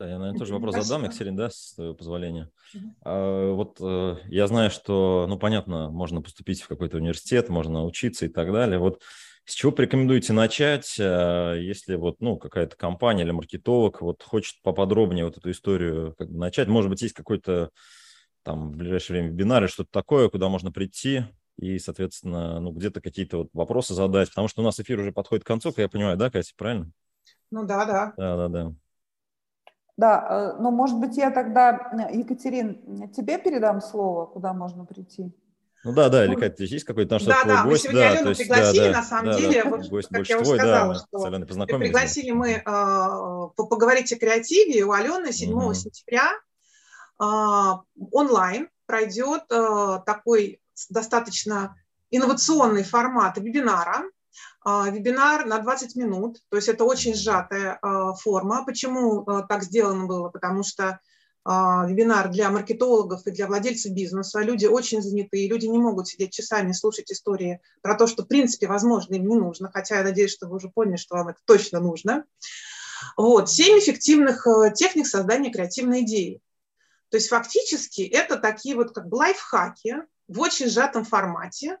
Да, 0.00 0.08
я, 0.08 0.18
наверное, 0.18 0.38
тоже 0.38 0.54
вопрос 0.54 0.74
задам, 0.76 1.04
Екатерин, 1.04 1.36
да, 1.36 1.50
с 1.50 1.74
твоего 1.74 1.92
позволения. 1.92 2.50
Угу. 2.74 2.84
А, 3.04 3.52
вот 3.52 3.76
э, 3.82 4.16
я 4.28 4.46
знаю, 4.46 4.70
что, 4.70 5.26
ну, 5.28 5.38
понятно, 5.38 5.90
можно 5.90 6.22
поступить 6.22 6.62
в 6.62 6.68
какой-то 6.68 6.96
университет, 6.96 7.50
можно 7.50 7.84
учиться 7.84 8.24
и 8.24 8.30
так 8.30 8.50
далее. 8.50 8.78
Вот 8.78 9.02
с 9.44 9.52
чего 9.52 9.70
порекомендуете 9.70 10.32
начать, 10.32 10.96
э, 10.98 11.58
если 11.60 11.96
вот, 11.96 12.22
ну, 12.22 12.38
какая-то 12.38 12.74
компания 12.74 13.24
или 13.24 13.32
маркетолог 13.32 14.00
вот 14.00 14.22
хочет 14.22 14.62
поподробнее 14.62 15.26
вот 15.26 15.36
эту 15.36 15.50
историю 15.50 16.14
как 16.16 16.30
бы 16.30 16.38
начать? 16.38 16.68
Может 16.68 16.88
быть, 16.88 17.02
есть 17.02 17.14
какой-то 17.14 17.70
там 18.48 18.72
в 18.72 18.76
ближайшее 18.76 19.18
время 19.18 19.34
вебинар 19.34 19.62
или 19.62 19.70
что-то 19.70 19.90
такое, 19.92 20.30
куда 20.30 20.48
можно 20.48 20.72
прийти 20.72 21.24
и, 21.58 21.78
соответственно, 21.78 22.58
ну, 22.60 22.72
где-то 22.72 23.02
какие-то 23.02 23.36
вот 23.38 23.48
вопросы 23.52 23.92
задать, 23.92 24.30
потому 24.30 24.48
что 24.48 24.62
у 24.62 24.64
нас 24.64 24.80
эфир 24.80 24.98
уже 24.98 25.12
подходит 25.12 25.44
к 25.44 25.46
концу, 25.46 25.68
как 25.68 25.78
я 25.80 25.88
понимаю, 25.90 26.16
да, 26.16 26.30
Катя, 26.30 26.54
правильно? 26.56 26.90
Ну 27.50 27.66
да, 27.66 27.84
да. 27.84 28.14
Да, 28.16 28.36
да, 28.36 28.48
да. 28.48 28.72
Да, 29.98 30.26
э, 30.30 30.62
но, 30.62 30.70
может 30.70 30.98
быть, 30.98 31.18
я 31.18 31.30
тогда, 31.30 31.90
Екатерин, 32.10 33.10
тебе 33.10 33.36
передам 33.36 33.82
слово, 33.82 34.24
куда 34.24 34.54
можно 34.54 34.86
прийти? 34.86 35.30
Ну 35.84 35.92
да, 35.92 36.08
да, 36.08 36.24
или 36.24 36.34
Катя, 36.34 36.64
есть 36.64 36.86
какой-то 36.86 37.16
наш 37.16 37.24
да, 37.24 37.42
твой 37.42 37.54
да, 37.54 37.64
гость? 37.64 37.84
Мы 37.84 37.90
сегодня 37.90 38.00
да, 38.00 38.10
Алену 38.12 38.28
есть, 38.30 38.40
пригласили, 38.40 38.92
да, 38.92 38.92
на 38.92 39.02
самом 39.02 39.26
да, 39.26 39.38
деле, 39.38 39.62
да, 39.62 39.70
вот, 39.70 39.88
гость 39.88 40.08
как 40.08 40.18
больше 40.18 40.32
я 40.32 40.38
уже 40.38 40.44
твой, 40.44 40.58
сказала, 40.58 40.94
да, 40.94 41.00
что 41.00 41.18
с 41.18 41.24
Аленой 41.26 41.46
пригласили 41.46 42.30
мы 42.30 42.50
э, 42.52 42.62
поговорить 43.56 44.10
о 44.10 44.16
креативе 44.16 44.84
у 44.84 44.92
Алены 44.92 45.32
7 45.32 45.52
угу. 45.52 45.74
сентября 45.74 46.30
э, 46.32 46.47
онлайн 47.18 48.68
пройдет 48.86 49.42
э, 49.50 49.98
такой 50.06 50.60
достаточно 50.88 51.76
инновационный 52.10 52.84
формат 52.84 53.36
вебинара, 53.38 54.04
э, 54.64 54.90
вебинар 54.90 55.44
на 55.46 55.58
20 55.58 55.96
минут, 55.96 56.38
то 56.48 56.56
есть 56.56 56.68
это 56.68 56.84
очень 56.84 57.14
сжатая 57.14 57.78
э, 57.82 58.12
форма. 58.20 58.64
Почему 58.64 59.22
э, 59.22 59.42
так 59.48 59.62
сделано 59.62 60.06
было? 60.06 60.30
Потому 60.30 60.62
что 60.62 61.00
а, 61.50 61.86
вебинар 61.86 62.30
для 62.30 62.50
маркетологов 62.50 63.26
и 63.26 63.30
для 63.30 63.46
владельцев 63.46 63.92
бизнеса. 63.92 64.40
Люди 64.40 64.66
очень 64.66 65.00
заняты, 65.00 65.48
люди 65.48 65.64
не 65.64 65.78
могут 65.78 66.06
сидеть 66.06 66.34
часами 66.34 66.72
слушать 66.72 67.10
истории 67.10 67.62
про 67.80 67.94
то, 67.94 68.06
что 68.06 68.22
в 68.22 68.26
принципе, 68.26 68.66
возможно, 68.66 69.14
им 69.14 69.26
не 69.26 69.34
нужно, 69.34 69.70
хотя 69.72 69.96
я 69.96 70.04
надеюсь, 70.04 70.30
что 70.30 70.46
вы 70.46 70.56
уже 70.56 70.68
поняли, 70.68 70.96
что 70.96 71.16
вам 71.16 71.28
это 71.28 71.38
точно 71.46 71.80
нужно. 71.80 72.24
Вот. 73.16 73.48
Семь 73.48 73.78
эффективных 73.78 74.46
э, 74.46 74.74
техник 74.74 75.06
создания 75.06 75.50
креативной 75.50 76.02
идеи. 76.02 76.42
То 77.10 77.16
есть 77.16 77.28
фактически 77.28 78.02
это 78.02 78.36
такие 78.36 78.76
вот 78.76 78.92
как 78.92 79.08
бы 79.08 79.16
лайфхаки 79.16 79.96
в 80.28 80.40
очень 80.40 80.68
сжатом 80.68 81.04
формате, 81.04 81.78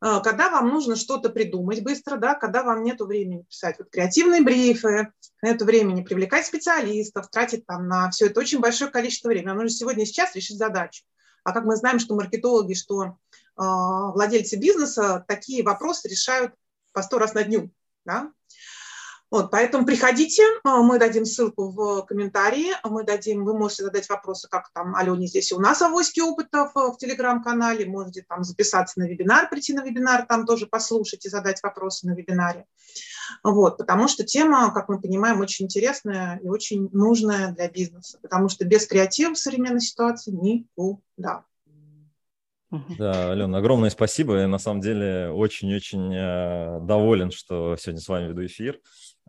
а, 0.00 0.20
когда 0.20 0.50
вам 0.50 0.68
нужно 0.68 0.96
что-то 0.96 1.28
придумать 1.28 1.82
быстро, 1.82 2.16
да, 2.16 2.34
когда 2.34 2.62
вам 2.62 2.82
нет 2.82 3.00
времени 3.00 3.42
писать 3.42 3.78
вот 3.78 3.90
креативные 3.90 4.40
брифы, 4.40 5.12
нет 5.42 5.60
времени 5.62 6.02
привлекать 6.02 6.46
специалистов, 6.46 7.28
тратить 7.30 7.66
там 7.66 7.86
на 7.86 8.10
все 8.10 8.26
это 8.26 8.40
очень 8.40 8.60
большое 8.60 8.90
количество 8.90 9.28
времени. 9.28 9.48
Вам 9.48 9.58
нужно 9.58 9.70
сегодня 9.70 10.06
сейчас 10.06 10.34
решить 10.34 10.58
задачу. 10.58 11.04
А 11.44 11.52
как 11.52 11.64
мы 11.64 11.76
знаем, 11.76 11.98
что 11.98 12.14
маркетологи, 12.14 12.74
что 12.74 13.04
э, 13.04 13.10
владельцы 13.56 14.56
бизнеса 14.56 15.24
такие 15.26 15.62
вопросы 15.62 16.08
решают 16.08 16.54
по 16.92 17.02
сто 17.02 17.18
раз 17.18 17.34
на 17.34 17.44
дню. 17.44 17.70
Да? 18.04 18.32
Вот, 19.30 19.52
поэтому 19.52 19.86
приходите, 19.86 20.42
а, 20.64 20.82
мы 20.82 20.98
дадим 20.98 21.24
ссылку 21.24 21.70
в 21.70 22.02
комментарии, 22.02 22.72
мы 22.82 23.04
дадим, 23.04 23.44
вы 23.44 23.56
можете 23.56 23.84
задать 23.84 24.08
вопросы, 24.08 24.48
как 24.50 24.70
там 24.72 24.96
Алене 24.96 25.28
здесь 25.28 25.52
у 25.52 25.60
нас 25.60 25.80
авоськи 25.82 26.18
опытов 26.18 26.72
в 26.74 26.96
телеграм-канале, 26.98 27.86
можете 27.86 28.24
там 28.28 28.42
записаться 28.42 28.98
на 28.98 29.04
вебинар, 29.04 29.48
прийти 29.48 29.72
на 29.72 29.84
вебинар, 29.84 30.26
там 30.26 30.46
тоже 30.46 30.66
послушать 30.66 31.24
и 31.26 31.28
задать 31.28 31.62
вопросы 31.62 32.08
на 32.08 32.14
вебинаре. 32.14 32.66
Вот, 33.44 33.78
потому 33.78 34.08
что 34.08 34.24
тема, 34.24 34.72
как 34.74 34.88
мы 34.88 35.00
понимаем, 35.00 35.40
очень 35.40 35.66
интересная 35.66 36.40
и 36.42 36.48
очень 36.48 36.88
нужная 36.92 37.52
для 37.52 37.68
бизнеса, 37.68 38.18
потому 38.22 38.48
что 38.48 38.64
без 38.64 38.84
креатива 38.88 39.34
в 39.34 39.38
современной 39.38 39.80
ситуации 39.80 40.32
никуда. 40.32 41.44
Да, 42.98 43.32
Алена, 43.32 43.58
огромное 43.58 43.90
спасибо. 43.90 44.38
Я 44.38 44.46
на 44.46 44.58
самом 44.58 44.80
деле 44.80 45.30
очень-очень 45.30 46.14
э, 46.14 46.80
доволен, 46.82 47.32
что 47.32 47.76
сегодня 47.76 48.00
с 48.00 48.06
вами 48.06 48.28
веду 48.28 48.46
эфир. 48.46 48.80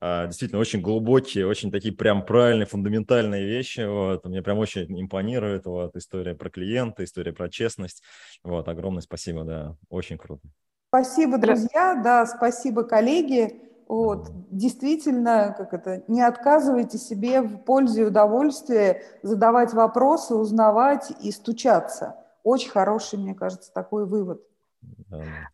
А, 0.03 0.25
действительно 0.25 0.59
очень 0.59 0.81
глубокие, 0.81 1.45
очень 1.45 1.71
такие 1.71 1.93
прям 1.93 2.25
правильные, 2.25 2.65
фундаментальные 2.65 3.45
вещи. 3.45 3.81
Вот. 3.81 4.25
Мне 4.25 4.41
прям 4.41 4.57
очень 4.57 4.99
импонирует 4.99 5.67
вот, 5.67 5.95
история 5.95 6.33
про 6.33 6.49
клиента, 6.49 7.03
история 7.03 7.33
про 7.33 7.49
честность. 7.49 8.01
Вот, 8.43 8.67
огромное 8.67 9.01
спасибо, 9.01 9.43
да, 9.43 9.75
очень 9.89 10.17
круто. 10.17 10.41
Спасибо, 10.89 11.37
друзья, 11.37 12.01
да, 12.03 12.25
спасибо, 12.25 12.83
коллеги. 12.83 13.61
Вот, 13.87 14.29
действительно, 14.49 15.53
как 15.55 15.73
это, 15.73 16.03
не 16.07 16.21
отказывайте 16.21 16.97
себе 16.97 17.41
в 17.41 17.57
пользу 17.59 18.01
и 18.01 18.05
удовольствии 18.05 19.01
задавать 19.21 19.73
вопросы, 19.73 20.33
узнавать 20.33 21.11
и 21.21 21.31
стучаться. 21.31 22.15
Очень 22.43 22.71
хороший, 22.71 23.19
мне 23.19 23.35
кажется, 23.35 23.71
такой 23.71 24.05
вывод. 24.07 24.41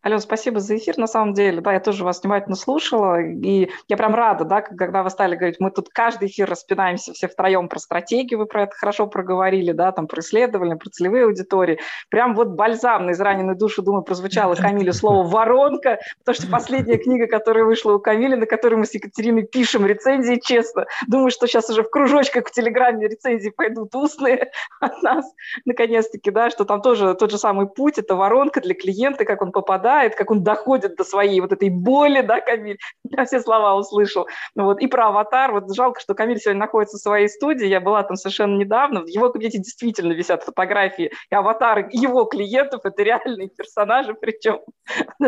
Алена, 0.02 0.20
спасибо 0.20 0.60
за 0.60 0.76
эфир, 0.76 0.98
на 0.98 1.06
самом 1.06 1.34
деле, 1.34 1.60
да, 1.60 1.72
я 1.72 1.80
тоже 1.80 2.04
вас 2.04 2.22
внимательно 2.22 2.56
слушала, 2.56 3.20
и 3.20 3.70
я 3.88 3.96
прям 3.96 4.14
рада, 4.14 4.44
да, 4.44 4.62
когда 4.62 5.02
вы 5.02 5.10
стали 5.10 5.36
говорить, 5.36 5.58
мы 5.58 5.70
тут 5.70 5.88
каждый 5.88 6.28
эфир 6.28 6.48
распинаемся 6.48 7.12
все 7.12 7.28
втроем 7.28 7.68
про 7.68 7.78
стратегию, 7.78 8.38
вы 8.38 8.46
про 8.46 8.64
это 8.64 8.76
хорошо 8.76 9.06
проговорили, 9.06 9.72
да, 9.72 9.90
там 9.92 10.06
про 10.06 10.20
исследования, 10.20 10.76
про 10.76 10.90
целевые 10.90 11.24
аудитории, 11.24 11.80
прям 12.08 12.34
вот 12.34 12.48
бальзам 12.48 13.06
на 13.06 13.12
израненную 13.12 13.56
душу, 13.56 13.82
думаю, 13.82 14.02
прозвучало 14.02 14.54
Камиле 14.54 14.92
слово 14.92 15.26
«воронка», 15.26 15.98
потому 16.24 16.34
что 16.34 16.50
последняя 16.50 16.98
книга, 16.98 17.26
которая 17.26 17.64
вышла 17.64 17.94
у 17.94 17.98
Камили, 17.98 18.36
на 18.36 18.46
которой 18.46 18.76
мы 18.76 18.86
с 18.86 18.94
Екатериной 18.94 19.42
пишем 19.42 19.86
рецензии, 19.86 20.40
честно, 20.42 20.86
думаю, 21.06 21.30
что 21.30 21.46
сейчас 21.46 21.68
уже 21.70 21.82
в 21.82 21.90
кружочках 21.90 22.46
в 22.46 22.50
Телеграме 22.52 23.08
рецензии 23.08 23.50
пойдут 23.50 23.94
устные 23.94 24.50
от 24.80 25.02
нас, 25.02 25.24
наконец-таки, 25.64 26.30
да, 26.30 26.50
что 26.50 26.64
там 26.64 26.80
тоже 26.80 27.14
тот 27.14 27.30
же 27.30 27.38
самый 27.38 27.66
путь, 27.66 27.98
это 27.98 28.14
воронка 28.14 28.60
для 28.60 28.74
клиента, 28.74 29.24
как 29.24 29.42
он 29.42 29.47
он 29.48 29.52
попадает, 29.52 30.14
как 30.14 30.30
он 30.30 30.42
доходит 30.42 30.96
до 30.96 31.04
своей 31.04 31.40
вот 31.40 31.52
этой 31.52 31.70
боли, 31.70 32.20
да, 32.20 32.40
Камиль? 32.40 32.78
Я 33.04 33.24
все 33.24 33.40
слова 33.40 33.74
услышал. 33.76 34.26
Ну, 34.54 34.64
вот. 34.64 34.80
И 34.80 34.86
про 34.86 35.08
«Аватар». 35.08 35.52
Вот 35.52 35.74
жалко, 35.74 36.00
что 36.00 36.14
Камиль 36.14 36.38
сегодня 36.38 36.60
находится 36.60 36.98
в 36.98 37.00
своей 37.00 37.28
студии. 37.28 37.66
Я 37.66 37.80
была 37.80 38.02
там 38.02 38.16
совершенно 38.16 38.56
недавно. 38.56 39.00
В 39.02 39.06
его 39.06 39.30
кабинете 39.30 39.58
действительно 39.58 40.12
висят 40.12 40.42
фотографии 40.44 41.12
и 41.30 41.34
аватары 41.34 41.88
его 41.92 42.24
клиентов. 42.24 42.82
Это 42.84 43.02
реальные 43.02 43.48
персонажи, 43.48 44.14
причем 44.20 44.60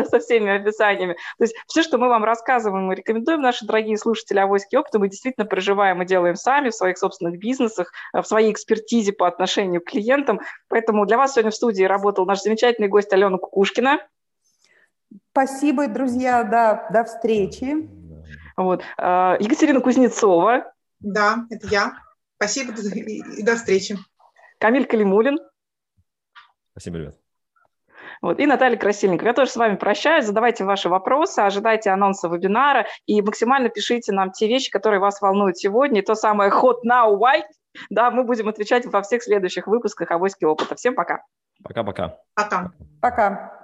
со 0.09 0.19
всеми 0.19 0.51
описаниями. 0.51 1.13
То 1.37 1.43
есть 1.43 1.55
все, 1.67 1.83
что 1.83 1.97
мы 1.97 2.09
вам 2.09 2.23
рассказываем, 2.23 2.85
мы 2.85 2.95
рекомендуем, 2.95 3.41
наши 3.41 3.65
дорогие 3.65 3.97
слушатели 3.97 4.39
Авоськи 4.39 4.75
опыта, 4.75 4.99
мы 4.99 5.09
действительно 5.09 5.45
проживаем 5.45 6.01
и 6.01 6.05
делаем 6.05 6.35
сами 6.35 6.69
в 6.69 6.75
своих 6.75 6.97
собственных 6.97 7.39
бизнесах, 7.39 7.91
в 8.13 8.23
своей 8.23 8.51
экспертизе 8.51 9.13
по 9.13 9.27
отношению 9.27 9.81
к 9.81 9.85
клиентам. 9.85 10.41
Поэтому 10.69 11.05
для 11.05 11.17
вас 11.17 11.33
сегодня 11.33 11.51
в 11.51 11.55
студии 11.55 11.83
работал 11.83 12.25
наш 12.25 12.41
замечательный 12.41 12.87
гость 12.87 13.13
Алена 13.13 13.37
Кукушкина. 13.37 13.99
Спасибо, 15.31 15.87
друзья, 15.87 16.43
да, 16.43 16.87
до 16.91 17.03
встречи. 17.03 17.89
Вот. 18.57 18.83
А, 18.97 19.37
Екатерина 19.39 19.81
Кузнецова. 19.81 20.73
Да, 20.99 21.45
это 21.49 21.67
я. 21.67 21.93
Спасибо 22.35 22.73
и 22.73 23.43
до 23.43 23.55
встречи. 23.55 23.97
Камиль 24.59 24.85
Калимулин. 24.85 25.39
Спасибо, 26.71 26.97
ребят. 26.97 27.17
Вот. 28.21 28.39
И 28.39 28.45
Наталья 28.45 28.77
Красильникова. 28.77 29.29
Я 29.29 29.33
тоже 29.33 29.51
с 29.51 29.55
вами 29.55 29.75
прощаюсь. 29.75 30.25
Задавайте 30.25 30.63
ваши 30.63 30.89
вопросы, 30.89 31.39
ожидайте 31.39 31.89
анонса 31.89 32.27
вебинара 32.27 32.85
и 33.05 33.21
максимально 33.21 33.69
пишите 33.69 34.11
нам 34.11 34.31
те 34.31 34.47
вещи, 34.47 34.69
которые 34.69 34.99
вас 34.99 35.21
волнуют 35.21 35.57
сегодня. 35.57 36.01
И 36.01 36.05
то 36.05 36.13
самое 36.13 36.51
hot 36.51 36.81
now 36.85 37.17
white. 37.17 37.47
Да, 37.89 38.11
мы 38.11 38.23
будем 38.23 38.47
отвечать 38.47 38.85
во 38.85 39.01
всех 39.01 39.23
следующих 39.23 39.65
выпусках 39.65 40.11
авоськи 40.11 40.45
опыта. 40.45 40.75
Всем 40.75 40.93
пока. 40.93 41.23
Пока-пока. 41.63 42.17
Пока. 42.35 42.71
Пока. 43.01 43.60